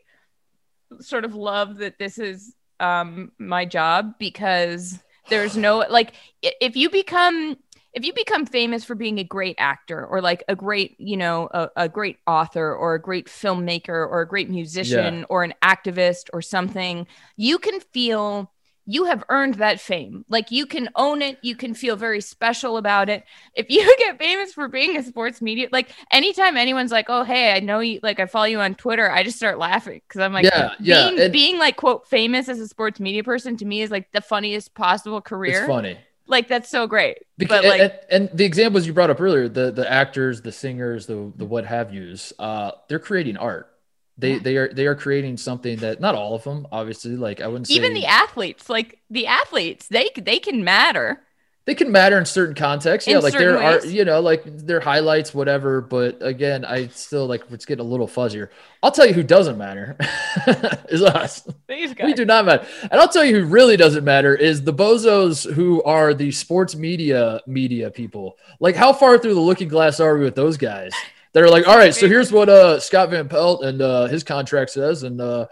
[1.00, 6.90] sort of love that this is um my job because there's no like if you
[6.90, 7.56] become
[7.92, 11.48] if you become famous for being a great actor or like a great you know
[11.52, 15.24] a, a great author or a great filmmaker or a great musician yeah.
[15.28, 18.52] or an activist or something you can feel
[18.90, 20.24] you have earned that fame.
[20.30, 23.22] Like you can own it, you can feel very special about it.
[23.54, 27.52] If you get famous for being a sports media, like anytime anyone's like, "Oh, hey,
[27.52, 30.32] I know you," like I follow you on Twitter, I just start laughing because I'm
[30.32, 33.66] like, Yeah, yeah, being, and- being like quote famous as a sports media person to
[33.66, 35.58] me is like the funniest possible career.
[35.60, 35.98] It's funny.
[36.26, 37.18] Like that's so great.
[37.36, 40.52] Because, but like, and, and the examples you brought up earlier, the the actors, the
[40.52, 43.70] singers, the the what have yous, uh, they're creating art.
[44.18, 44.38] They Yeah.
[44.42, 47.16] they are they are creating something that not all of them, obviously.
[47.16, 51.20] Like I wouldn't say even the athletes, like the athletes, they they can matter.
[51.66, 53.06] they can matter in certain contexts.
[53.06, 55.80] In Yeah, like there certain are you know like their highlights, whatever.
[55.82, 58.48] But again, I still like it's getting a little fuzzier.
[58.82, 59.96] I'll tell you who doesn't matter
[60.88, 61.46] is us.
[61.68, 62.66] These We do not matter.
[62.90, 66.74] And I'll tell you who really doesn't matter is the bozos who are the sports
[66.74, 68.36] media media people.
[68.60, 70.92] Like how far through the looking glass are we with those guys?
[71.34, 74.24] That are like, all right, so here's what uh Scott Van Pelt and uh his
[74.24, 75.46] contract says, and uh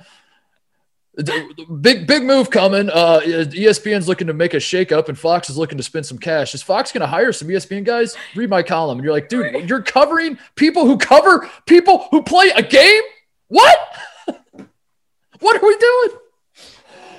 [1.81, 2.91] big big move coming.
[2.91, 6.55] Uh ESPN's looking to make a shakeup and Fox is looking to spend some cash.
[6.55, 8.17] Is Fox gonna hire some ESPN guys?
[8.35, 8.99] Read my column.
[8.99, 13.03] And you're like, dude, you're covering people who cover people who play a game?
[13.49, 13.79] What?
[15.41, 16.19] what are we doing?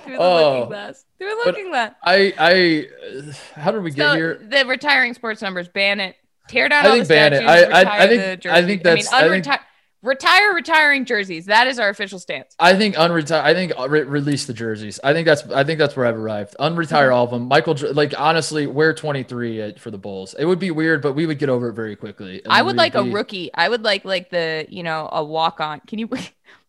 [0.04, 0.54] Through the Oh.
[0.54, 1.06] looking glass.
[1.18, 1.94] Through the looking glass.
[2.04, 2.88] I I
[3.18, 4.40] uh, how did we get here?
[4.48, 6.16] the retiring sports numbers, ban it.
[6.48, 7.38] Tear down I all think the ban it.
[7.44, 7.74] statues.
[7.74, 9.60] I- I- I think- I think that's- I think- unreti-
[10.04, 11.48] retire retiring jerseys.
[11.48, 12.56] That is our official stance.
[12.60, 13.42] I think unretire.
[13.42, 15.00] I think uh, re- release the jerseys.
[15.04, 15.44] I think that's.
[15.50, 16.56] I think that's where I've arrived.
[16.60, 17.14] Unretire mm-hmm.
[17.14, 17.48] all of them.
[17.48, 20.36] Michael, like honestly, wear twenty three for the Bulls.
[20.38, 22.42] It would be weird, but we would get over it very quickly.
[22.48, 23.50] I would like a rookie.
[23.54, 25.82] I would like like the you know a walk on.
[25.82, 26.10] Can you?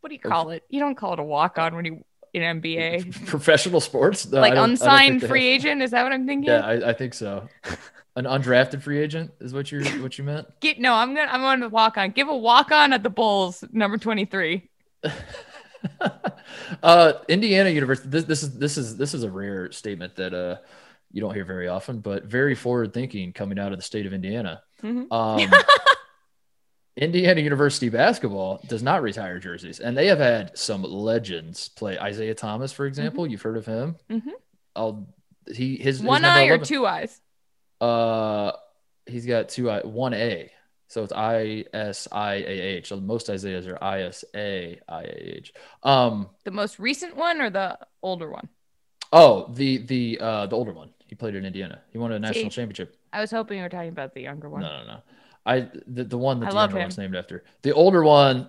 [0.00, 0.62] What do you call it?
[0.68, 3.26] You don't call it a walk on when you in NBA.
[3.26, 4.30] professional sports.
[4.30, 5.82] No, like don't- I don't think unsigned free have- agent.
[5.82, 6.50] Is that what I'm thinking?
[6.50, 7.48] Yeah, I, I think so.
[8.18, 10.48] An undrafted free agent is what you what you meant.
[10.60, 10.92] Get no.
[10.92, 11.30] I'm gonna.
[11.30, 12.10] I'm on the walk on.
[12.10, 14.68] Give a walk on at the Bulls, number twenty three.
[16.82, 18.08] uh, Indiana University.
[18.08, 20.56] This, this is this is this is a rare statement that uh
[21.12, 24.12] you don't hear very often, but very forward thinking coming out of the state of
[24.12, 24.62] Indiana.
[24.82, 25.12] Mhm.
[25.12, 25.52] Um,
[26.96, 31.96] Indiana University basketball does not retire jerseys, and they have had some legends play.
[32.04, 33.94] Isiah Thomas, for example, you've heard of him.
[34.10, 34.32] Mhm.
[34.74, 35.06] I'll
[35.46, 37.20] he his his One number eye or 11 two eyes.
[37.80, 38.52] Uh,
[39.06, 40.50] he's got two I one A,
[40.88, 42.92] so it's I S I A H.
[42.92, 45.52] Most Isaiahs are I S A I A H.
[45.82, 48.48] Um, The most recent one or the older one?
[49.12, 50.90] oh the the uh the older one.
[51.06, 51.80] He played in Indiana.
[51.90, 52.96] He won a national See, championship.
[53.12, 54.60] I was hoping you were talking about the younger one.
[54.60, 54.98] No, no, no.
[55.46, 56.82] I the, the one that I the younger him.
[56.82, 57.44] one's named after.
[57.62, 58.48] The older one,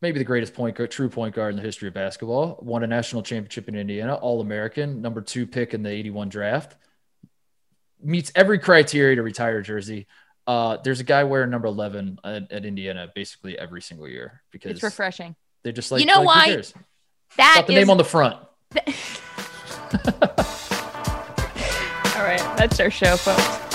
[0.00, 2.86] maybe the greatest point guard, true point guard in the history of basketball, won a
[2.86, 6.76] national championship in Indiana, All American, number two pick in the '81 draft.
[8.02, 10.06] Meets every criteria to retire jersey.
[10.46, 14.70] Uh, there's a guy wearing number 11 at, at Indiana basically every single year because
[14.72, 15.34] It's refreshing.
[15.62, 16.44] they're just like You know like, why?
[16.46, 16.72] cares?
[17.36, 18.36] That Got the is- name on the front.
[22.16, 23.67] All right, that's our show, folks.